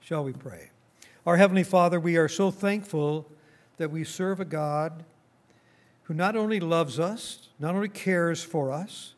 Shall 0.00 0.24
we 0.24 0.32
pray? 0.32 0.70
Our 1.26 1.36
Heavenly 1.36 1.62
Father, 1.62 2.00
we 2.00 2.16
are 2.16 2.28
so 2.28 2.50
thankful 2.50 3.28
that 3.76 3.90
we 3.90 4.02
serve 4.02 4.40
a 4.40 4.44
God 4.44 5.04
who 6.04 6.14
not 6.14 6.36
only 6.36 6.58
loves 6.58 6.98
us, 6.98 7.50
not 7.58 7.74
only 7.74 7.88
cares 7.88 8.42
for 8.42 8.72
us, 8.72 9.14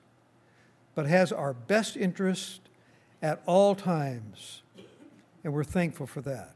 but 0.94 1.06
has 1.06 1.32
our 1.32 1.54
best 1.54 1.96
interest 1.96 2.60
at 3.22 3.42
all 3.46 3.74
times. 3.74 4.62
And 5.42 5.52
we're 5.52 5.64
thankful 5.64 6.06
for 6.06 6.20
that. 6.22 6.54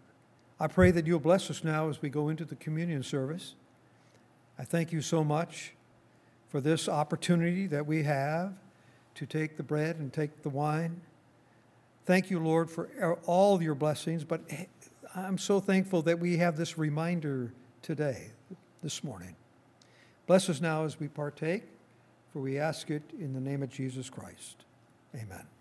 I 0.61 0.67
pray 0.67 0.91
that 0.91 1.07
you'll 1.07 1.21
bless 1.21 1.51
us 1.51 1.63
now 1.63 1.89
as 1.89 2.03
we 2.03 2.09
go 2.09 2.29
into 2.29 2.45
the 2.45 2.57
communion 2.57 3.03
service. 3.03 3.55
I 4.59 4.65
thank 4.65 4.93
you 4.93 5.01
so 5.01 5.23
much 5.23 5.73
for 6.49 6.61
this 6.61 6.89
opportunity 6.89 7.67
that 7.69 7.87
we 7.87 8.03
have 8.03 8.55
to 9.15 9.27
take 9.27 9.57
the 9.57 9.63
bread 9.63 9.97
and 9.97 10.13
take 10.13 10.43
the 10.43 10.49
wine. 10.49 11.01
Thank 12.07 12.31
you, 12.31 12.41
Lord, 12.41 12.71
for 12.71 13.19
all 13.27 13.63
your 13.63 13.75
blessings, 13.75 14.25
but 14.25 14.41
I'm 15.15 15.39
so 15.39 15.61
thankful 15.61 16.03
that 16.03 16.19
we 16.19 16.39
have 16.39 16.57
this 16.57 16.79
reminder 16.79 17.53
today, 17.83 18.31
this 18.83 19.05
morning. 19.05 19.37
Bless 20.27 20.49
us 20.49 20.61
now 20.61 20.85
as 20.85 20.99
we 20.99 21.09
partake, 21.09 21.65
for 22.33 22.41
we 22.41 22.59
ask 22.59 22.91
it 22.91 23.03
in 23.19 23.35
the 23.35 23.41
name 23.41 23.63
of 23.63 23.71
Jesus 23.71 24.11
Christ. 24.11 24.65
Amen. 25.15 25.58